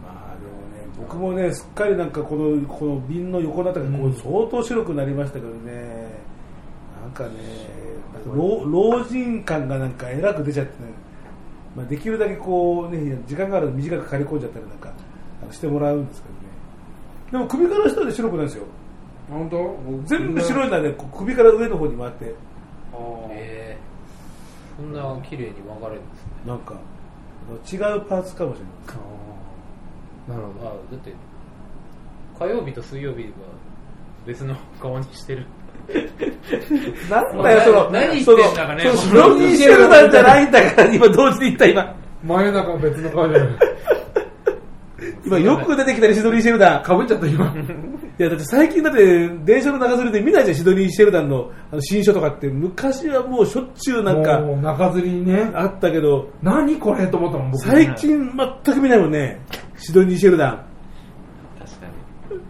[0.03, 6.11] まあでもね僕もねすっかりなんかこのこの瓶の横のあたりがこう相当白くなりましたけどね、
[7.03, 7.31] なんかね
[8.27, 10.91] 老老人感がなんかえらく出ちゃってね、
[11.77, 14.93] まあ、できるだけこうね時間があるの短く刈り込んじゃったりなんか
[15.53, 16.41] してもらうんですけどね
[17.31, 18.65] でも首から下で白くないですよ。
[19.31, 19.77] 本当？
[20.05, 20.95] 全部白いのはね。
[21.17, 22.35] 首から上の方に回って。
[22.93, 23.29] あー。
[23.31, 23.79] ええ
[24.77, 26.31] そんな綺麗に分かれるんですね。
[26.47, 26.75] なんか
[27.73, 28.73] 違うパーツかもしれない。
[28.87, 28.99] です
[30.29, 30.35] あー。
[30.35, 31.13] なるほあだって
[32.39, 33.29] 火曜日と水曜日は
[34.27, 35.47] 別の顔にしてる。
[37.09, 38.83] なんだよ、その、何言ってんだかね。
[38.83, 41.97] その、そのロニー・シェルダンじゃないんだから、今同時に言った、今。
[42.25, 43.59] 真夜中は別の顔じゃない
[45.25, 46.83] 今よく出てきたね、シドニー・シェルダン。
[46.83, 47.53] かぶっちゃった今
[48.19, 52.49] いや、だって最近だって、電車の中吊りで見ないじゃん、シドニー・シェルダンのあの新書とかって。
[52.49, 58.33] 昔はもうしょっちゅうなんか、もう中吊りにねあったけど、何これと思ったもん僕最近
[58.65, 59.41] 全く見ないもんね、
[59.77, 60.65] シドニー・シェルダン。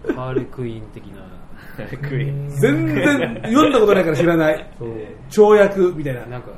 [0.05, 1.23] 確かハーレクイーン的な
[1.85, 1.99] に。
[1.99, 2.49] クイーン。
[2.61, 4.71] 全然読んだことないから知らない。
[4.79, 4.89] そう
[5.31, 6.27] 跳躍みたいな。
[6.27, 6.51] なんか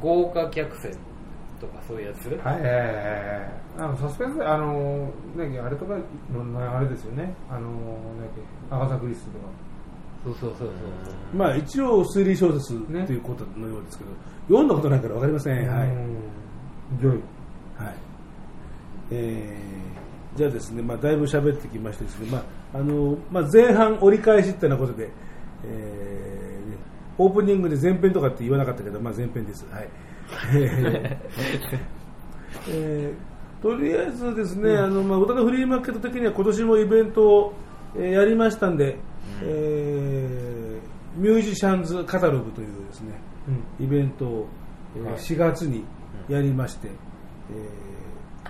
[0.00, 0.92] 豪華客船
[1.62, 5.94] とかそういうやつはいはいはいはいあのサスペンスあのなんだっけあれとか
[6.32, 9.44] のあれですよねあのなんだっけアガサ・クリストとか
[10.24, 14.10] そうそうそうそうまあ一応推理小説ねということのようですけど、
[14.46, 15.68] 読んだことないからわかりません。
[15.68, 15.88] はい。
[15.88, 16.32] うん
[17.00, 17.12] 良い
[17.76, 17.94] はい。
[19.10, 22.42] えー、じゃあですね、まあ、だいぶ喋ってきましてですね、まあ、
[22.74, 25.10] あの、まあ、前半折り返しってなことで、
[25.64, 26.76] えーね
[27.18, 29.66] オープニングで前編とかって言わなかったけど、まあ、前編です。
[29.70, 29.88] はい。
[32.68, 37.52] えーとりあえずですね、あの、まあ、歌のフリーマーケット的には今年もイベントを、
[37.96, 38.96] えーやりましたんで、
[39.44, 43.12] えーミュージシャンズカタログというですね、
[43.78, 44.46] イベントを、
[44.96, 45.14] えーはい。
[45.14, 45.84] 4月に
[46.28, 46.92] やりまして、え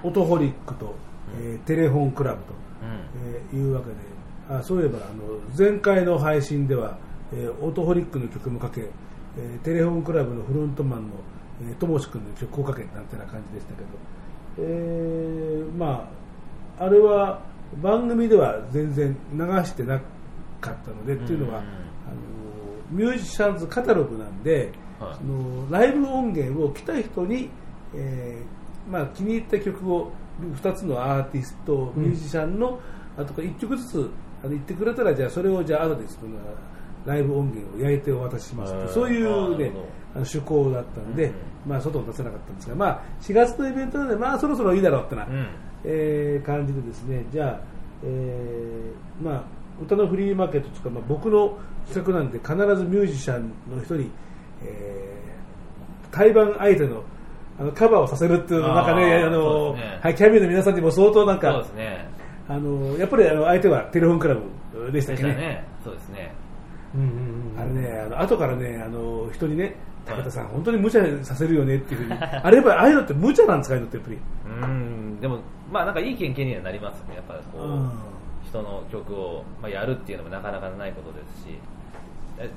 [0.02, 0.94] ーオトホリックと、
[1.38, 2.54] えーテレフォンクラブと、
[3.52, 3.94] えーいうわけで
[4.58, 6.96] あそういえばあの前回の配信では、
[7.34, 11.08] えーオトホリックの曲もかけ、えーテレフォンクラブのフロントマンの、
[11.68, 13.88] えー、ともし君の曲をかけなんてな感じでしたけど、
[14.58, 16.08] えーま
[16.78, 17.40] ああれは
[17.82, 20.00] 番組では全然流してな
[20.60, 21.72] かったので、っていうのは、うんあの
[22.90, 25.14] ミュージシャンズカタログなんで、はい。
[25.16, 27.48] そのライブ音源を来た人に、
[27.94, 30.12] えーまあ、気に入った曲を
[30.60, 32.78] 2つのアーティスト、ミュージシャンの、
[33.16, 34.10] あとか1曲ずつ
[34.42, 36.32] あの言ってくれたらじゃあそれをじゃあ後でその
[37.04, 39.72] ライブ音源を焼いてお渡ししますそういう、ね
[40.14, 41.32] 趣向だったんで、うん
[41.66, 45.48] まあ、外を出せなかったんですが、まあ、4月のイベントなので、まあ、そろそろいいだろうってな、うん。
[45.86, 47.60] えー感じでですねじゃあ、
[48.04, 49.42] えーまあ、
[49.80, 54.10] 歌のフリーマーケットというか、まあ、僕の企画なんで必ずミュージシャンの一人、
[54.62, 55.22] えー
[56.12, 57.02] 対バン相手の
[57.58, 62.06] あのカバーをさせるっていうのなんかねあのねはい、キャビンの皆さんにも相当なんそうかですね。
[62.48, 64.36] あのやっぱりあの相手はテレフォンクラ
[64.74, 65.64] ブでしたっけね。
[65.82, 66.34] そうですね。
[66.94, 74.18] うんうんうんあれね、あの後からね、あの人にね、高田さん、本当に無茶させるよねっていうふうに、あれやっぱりああいうのって無茶なんですか、あのってやっぱり。
[74.46, 75.20] うん。
[75.20, 75.38] でも、
[75.70, 77.16] まあなんかいい経験にはなりますね。
[77.16, 77.90] やっぱりこう、うん
[78.52, 81.58] 人の曲を、まあ、やるっていうのもなかなかないことですし、
[82.38, 82.50] え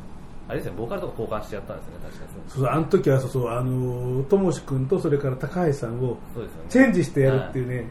[0.48, 2.30] あれですね、ボーカルとか交換してやったんですよね、確かに。
[2.50, 6.18] そうそうあの時はそうそうあのともし君とそれから高橋さんを。
[6.70, 7.90] チェンジしてやるっていうね、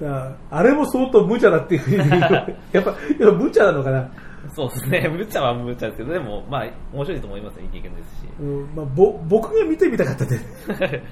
[0.00, 2.34] だからあれも相当無茶だっていうふうに やっぱ
[2.74, 2.94] やっぱ
[3.32, 4.08] 無茶なのかな、
[4.56, 8.28] そうですね、無茶は無茶ですけど、でも、まあ、面白いと思いますね、いい経験ですし。
[8.40, 8.74] うん。
[8.74, 10.40] まあ、ぼ僕が見てみたかったで、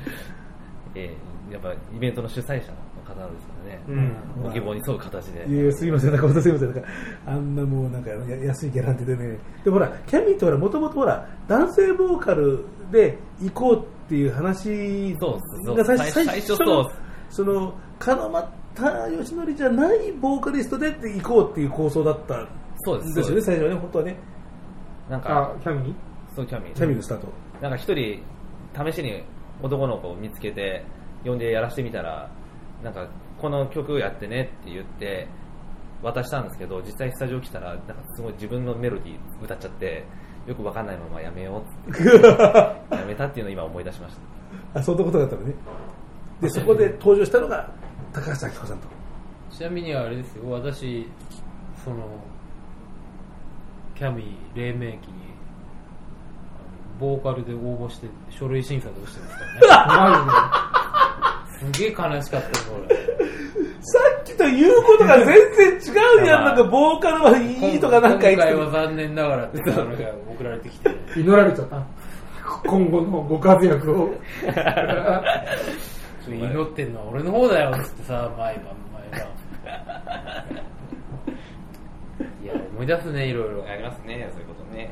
[0.97, 4.17] えーやっぱイベントの主催者の方ですからね、うん。
[4.43, 5.47] ご希望に沿う形で。
[5.47, 6.73] いやすいませんなんか本当すいません。
[6.73, 6.89] なんか
[7.27, 8.17] あんなもうなんかや
[8.47, 9.39] 安いギャランティでね。
[9.63, 16.93] でもほらキャミーってほらもともとほら男性ボーカルで行こうっていう話が最最最最初初のそう
[17.29, 17.75] その
[18.05, 22.37] 門松田義則じゃないボーカリストで行こうっていう構想だった。
[22.37, 22.49] ん
[22.85, 23.15] そうです。
[23.15, 24.17] ですよね、最初はね、本当はね、
[25.09, 25.95] なんかあキャミー？
[26.35, 27.29] そうキャミキャミのスタート。
[27.61, 28.23] なんか一人
[28.93, 29.25] 試しに
[29.63, 30.85] 男の子を見つけて
[31.25, 32.31] 呼んでやらせてみたら
[32.83, 33.09] なんか
[33.41, 35.29] この曲やってねって言って
[36.03, 40.05] 渡したんですけど実際スタジオ来たらなんかすごい自分のメロディー歌っちゃって
[40.47, 42.03] よくわかんないままやめようって。
[42.95, 44.17] やめたっていうのを今思い出しまし
[44.73, 44.81] た。
[44.81, 45.55] あ、そんなことだったのね。
[46.41, 47.71] で、そこで登場したのが、
[48.13, 48.89] 高橋明子さんと。
[49.51, 51.09] ちなみにあれですよ私
[51.85, 51.97] その
[53.97, 55.15] キャミー黎明期に
[56.99, 57.53] ボーカルで。
[57.55, 59.35] 応募して書類審査で落ちてます
[59.69, 62.53] からねすげえ悲しかったよ
[62.87, 62.95] 俺
[63.81, 66.45] さっきと言うことが全然違うやん。
[66.45, 71.87] なんか、ボーカルはいいとかなんか言って今回は残念ながらってが送られてきて祈られちゃった
[72.67, 74.15] 今後のご活躍を
[76.27, 78.65] 祈ってんのは俺の方だよっつってさ毎晩
[79.11, 79.29] 毎晩
[82.45, 83.65] いや思い出すねいろいろ。
[83.67, 84.91] ありますねそういうことね。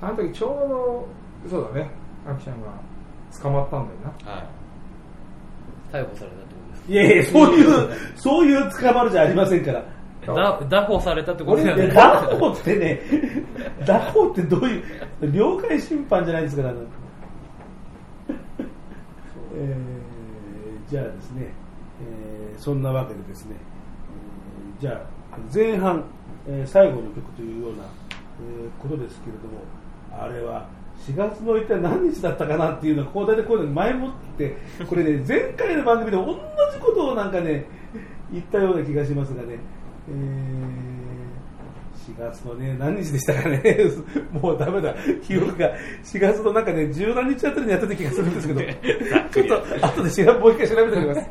[0.00, 1.06] あの時ちょ
[1.46, 1.90] うどそうだね。
[2.26, 2.68] アキちゃんが
[3.42, 4.46] 捕まったんだよはい。
[5.92, 9.84] 逮捕されたってことですいやいや、そういう、そういう捕まるじゃありませんから。
[10.26, 13.00] だ拿捕されたってことだよねいやダホってね、
[13.86, 14.82] ダホってどういう、
[15.32, 16.74] 了解審判じゃないですから、
[19.54, 21.52] えーじゃあですね、
[22.02, 23.56] えーそんなわけでですね、
[24.78, 25.02] えーじゃ
[25.32, 26.04] あ前半、
[26.48, 29.62] えー最後の曲というような、えーことですけれども、
[30.12, 30.68] あれは
[31.06, 34.56] 4月の一体何日だったかなっていうのは、こう大体こういうの前もって、
[34.88, 36.34] これね、 前回の番組で同
[36.72, 37.64] じことをなんかね、
[38.32, 39.58] 言ったような気がしますがね、
[40.10, 40.88] えー
[42.08, 43.62] 4月のね、何日でしたかね、
[44.32, 45.70] もうダメだ、記憶が、
[46.02, 48.60] 4月のなんかね、十何日あたりにやってた気がするんですけど、
[49.30, 51.28] ちょっと後で調べもう一回調べてみます。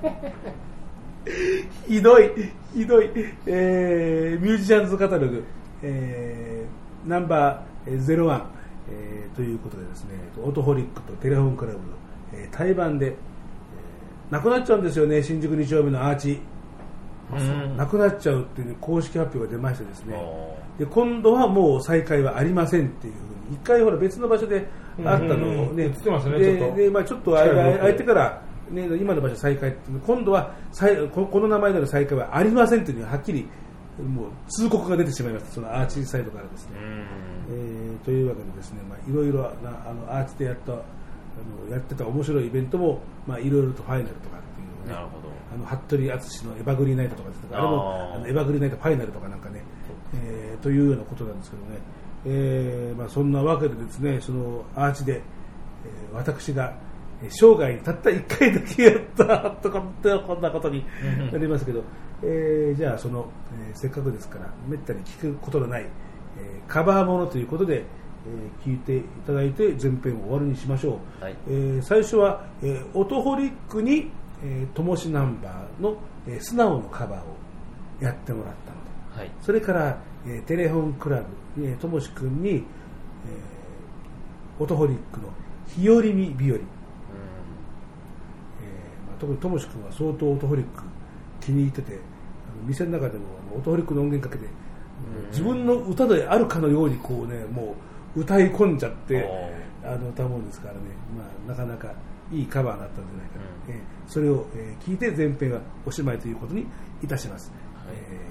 [1.87, 2.31] ひどい、
[2.73, 3.09] ひどい、
[3.45, 5.43] えーミュージシャンズカタログ、
[5.83, 8.41] えーナンバー01、
[8.91, 10.11] えーということでですね、
[10.43, 11.83] オートホリックとテレフォンクラブの、
[12.33, 16.39] えー対バンで、えーなくなっちゃうんですよね、新宿2丁目のアーチ。
[17.75, 20.15] なくなっちゃうっていう、ね、公式発表が出ましてですね、
[20.79, 24.65] で今度はもう再開はありませんっていうふうに、一回ほら別の場所で
[25.05, 25.75] あったのをうんうんうん。
[25.75, 25.89] ね、ね
[26.29, 26.75] でちょっと。
[26.77, 28.41] でまあ、ちょっと近い間僕空いてから、
[28.71, 29.75] ね、今の場所再開
[30.05, 33.47] 今度は再ここの名前での再開はありませんというのははっきり
[33.97, 36.75] もう通告が出てしまいました、そのアーチサイドからですね。
[37.49, 39.49] えーというわけでですね、まあ、いろいろな
[39.89, 44.93] あのアーチでやったあのやってた面白いイベントも、まあ、いろいろとファイナルとかっていうね。
[44.93, 45.27] なるほど。
[45.53, 49.63] あの服部淳のエバグリーナイトとかですとかあれもあのエバグリーナイトファイナルとかなんかね、
[50.13, 51.79] えーというようなことなんですけどね、
[52.25, 56.86] えーまあ、そんなわけでですねそのアーチで、えー私がえー
[57.29, 60.85] 生涯にたった1回だけやったとかってこんなことに
[61.31, 61.83] なりますけど、
[62.23, 63.27] えーじゃあその、
[63.69, 71.35] えーせっかくですからめったに聞くことのない、えーカバーものということで、えー聞いていただいて前編を終わりにしましょう、はい。
[71.47, 74.11] えー最初は、えーオトホリックに、
[74.43, 77.23] えー、ともしナンバーの、えー素直のカバーを
[77.99, 78.77] やってもらったの
[79.15, 79.31] とはい。
[79.41, 81.23] それから、えーテレフォンクラ
[81.55, 85.29] ブ、えーともし君に、えー、オトホリックの
[85.67, 86.57] 日和見日和、
[89.19, 90.83] 特にともし君は相当オトホリック
[91.41, 91.99] 気に入っててあの
[92.67, 93.25] 店の中でも
[93.55, 94.49] オトホリックの音源かけて
[95.31, 97.75] 自分の歌であるかのようにこうねも
[98.15, 99.29] う歌い込んじゃって
[99.83, 100.79] あの歌もんですからね、
[101.15, 101.93] まあ、なかなか
[102.31, 106.65] いいカバーになったんじゃないかな、えーそれを、えー聞いて前編はおしまいということに
[107.03, 107.51] いたします、
[107.91, 108.27] えー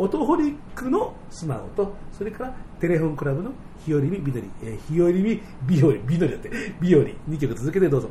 [0.00, 3.50] オトホリックの素直とそれからテレフォンクラブの
[3.84, 6.50] 日和見美どり、えー日和見美より美どりだって。
[6.80, 8.08] 美より2曲続けてどうぞ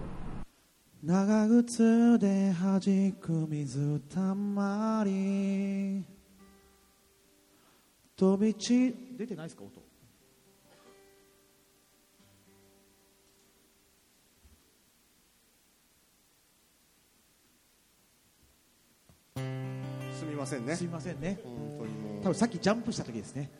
[1.03, 6.03] 長靴で弾く水たまり。
[8.15, 9.80] 飛び散出てないですか音？
[20.11, 20.76] すみませんね。
[20.76, 21.40] すいませんね。
[21.44, 22.24] 本当にもう。
[22.24, 23.52] 多分さっきジャンプした時ですね。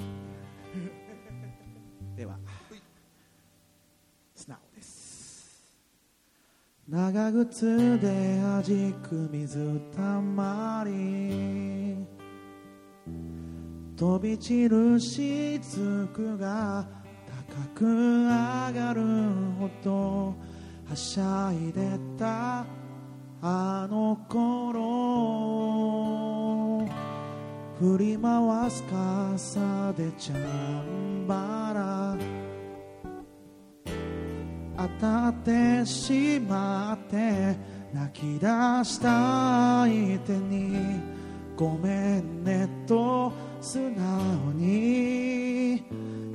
[2.16, 2.36] では
[4.36, 5.78] 素直です
[6.90, 11.98] 長靴で弾く水たまり
[13.98, 16.88] 飛び散る雫が
[17.52, 17.86] 高く
[18.24, 18.30] 上
[18.72, 19.02] がる
[19.60, 20.34] ほど
[20.88, 22.66] はしゃいでた。
[23.42, 24.48] あの頃
[27.80, 32.47] 振り回す傘でチャンバラ。
[34.78, 37.58] 当たってしまって
[37.94, 38.48] 泣き出
[38.84, 41.02] した相手に
[41.56, 45.84] ごめんねと素直に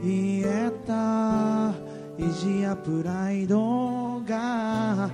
[0.02, 1.72] 言えた。
[2.18, 5.08] 意地やプライドが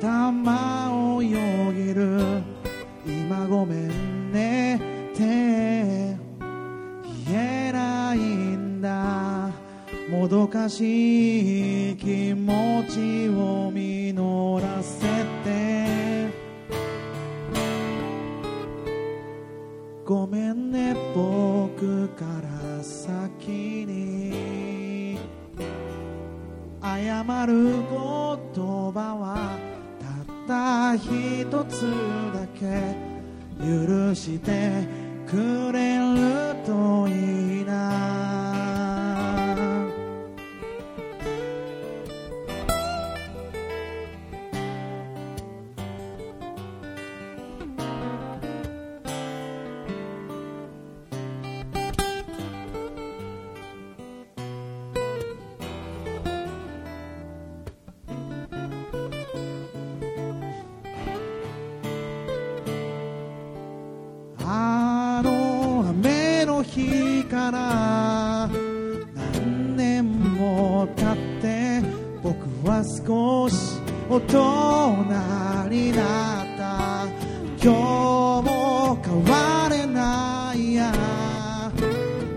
[0.00, 2.42] 頭をよぎる。
[3.04, 4.78] 今ごめんねっ
[5.16, 6.16] て
[7.26, 9.50] 言えないんだ。
[10.08, 14.14] もどかしい気持ちを実
[14.62, 15.00] らせ
[15.44, 16.30] て。
[20.04, 23.50] ごめんね僕から先
[23.84, 25.18] に。
[26.80, 27.82] 謝る言
[28.92, 29.58] 葉は
[30.46, 31.82] たった一つ
[32.32, 32.94] だけ。
[33.58, 34.86] 許して
[35.26, 38.55] くれるといいな。
[66.76, 68.48] 雨の日から
[69.32, 71.82] 何年も経って
[72.22, 72.36] 僕
[72.68, 76.66] は少し大人になった。
[77.62, 80.92] 今日も変われないや。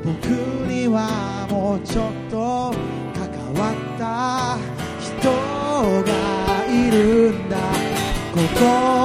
[0.03, 0.25] 僕
[0.67, 2.73] にはもうちょっと
[3.13, 4.57] 関わった
[4.99, 5.29] 人
[6.03, 6.11] が
[6.65, 7.57] いるんだ。
[8.33, 8.98] 心か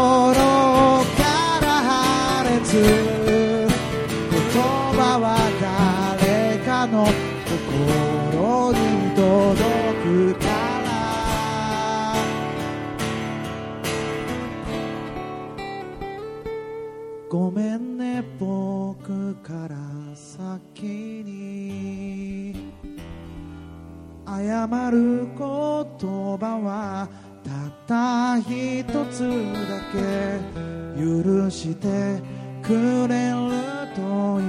[29.14, 29.96] つだけ
[31.00, 32.20] 許して
[32.60, 33.36] くれる
[33.94, 34.42] とい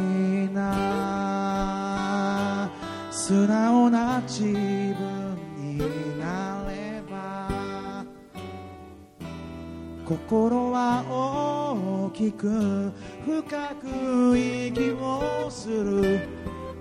[0.45, 1.91] いな。
[3.11, 5.77] 素直な自分に
[6.19, 8.03] なれば。
[10.03, 12.91] 心は大きく
[13.23, 16.27] 深く息をする。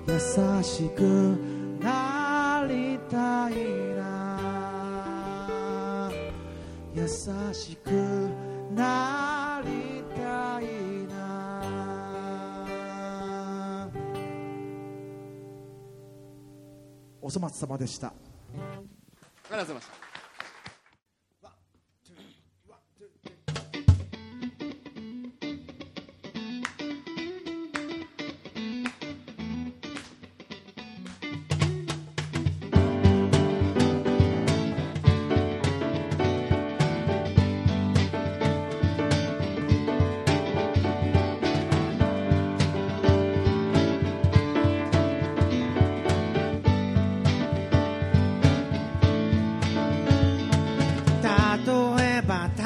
[0.08, 0.18] 優
[0.62, 1.00] しく
[1.82, 3.54] なりたい
[3.94, 4.23] な。
[7.04, 7.10] 優
[7.52, 7.90] しく
[8.74, 10.64] なりたい
[11.06, 11.60] な。
[17.20, 18.06] お粗末様でした。
[18.06, 18.12] あ
[19.50, 20.03] りがとうございました。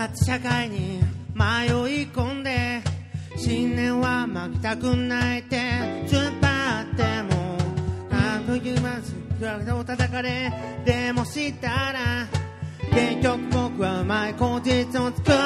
[0.09, 1.01] ば立ち社会に
[1.35, 2.81] 迷い込んで
[3.37, 5.57] 信念は負けたくないって
[6.07, 7.59] 突っ張っても
[8.11, 10.53] あというまず体を叩かれ
[10.85, 12.27] でもしたら
[12.93, 15.38] 結局僕はうまい口実を作る。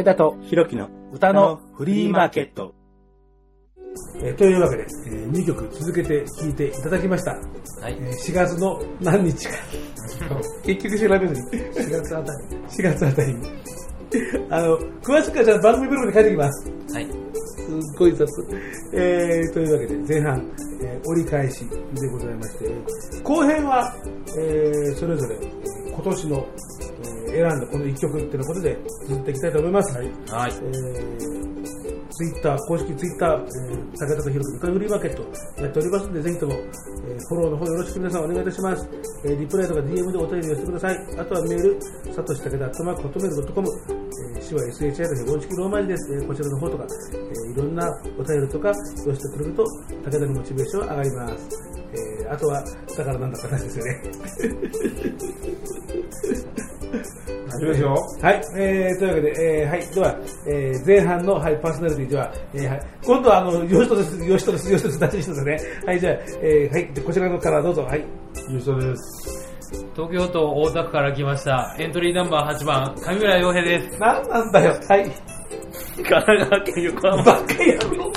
[0.00, 2.74] 武田とひろきの歌のフリーマーケット。
[4.22, 7.32] えーというわけで、え2曲続けて聴いていただきました。
[7.32, 9.54] はいえー4月の何日か。
[10.64, 11.62] 結局調べずに。
[11.74, 13.48] 4月あたり4月あたりに。
[14.48, 16.70] あの、詳しくはじゃあ番組ブログに書いてきます。
[16.94, 17.06] はい。
[17.06, 18.26] すっごい雑。
[18.94, 20.50] えー、というわけで、前半、
[20.82, 23.94] えー折り返しでございまして、後編は、
[24.38, 26.46] えーそれぞれ、えー今年の、
[26.79, 26.79] えー
[27.30, 28.78] 選んだこの1曲っていうことで、
[29.08, 29.96] 続っていきたいと思います。
[29.96, 30.10] はい。
[30.30, 30.52] はい。
[30.52, 31.40] えー
[32.12, 35.22] ツイッター、公式ツイッター、えー、武田とひろく歌フリーマーケット
[35.62, 38.88] やっておりますので、ぜひとも、えーフォローの方よろしく皆さんお願いいたします。
[39.24, 40.98] えーリプライとか DM でお便りをしてください。
[41.16, 41.80] あとはメール、
[42.12, 46.12] さとし武田、アットマーク、ホットメールドットコム、えー、手話 SHI の非公式ローマ字です。
[46.12, 46.84] えーこちらの方とか、
[47.14, 47.88] えーいろんな
[48.18, 48.74] お便りとか寄
[49.14, 49.64] せてくれると、
[50.04, 51.48] 武田のモチベーション上がります。
[51.94, 52.62] えーあとは、
[52.98, 54.02] だからなんだか話ですよね。
[57.50, 65.56] 始めましょう はい、えー、というわけで、えー、はい、では、えー、前半の、はい、パーソナリティでは、えー、はい、今度は、あの、よしとです、よしとです、よしとです、出し人ですね。
[65.86, 68.04] はい、じゃあ、えー、はい、でこちらのからどうぞ、はい。
[68.48, 69.50] 優勝です
[69.94, 71.76] 東京都大田区から来ました。
[71.78, 74.00] エントリーナンバー8番、上村洋平です。
[74.00, 75.04] なんなんだよ、はい。
[75.96, 78.12] 神奈川県横浜ばっかりやろ。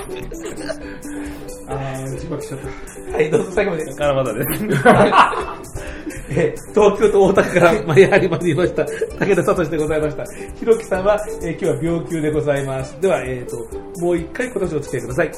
[1.70, 2.60] あー自爆しちゃっ
[3.12, 3.94] たはい、どうぞ最後まで。
[3.94, 4.64] からまだです。
[6.36, 10.24] えー東京都大田区から前張りまでいました、武田聡でございました。
[10.56, 13.00] ひろきさんは、えー今日は病休でございます。
[13.00, 13.58] では、えっ、と、
[14.00, 15.32] もう一回今年お付き合いください。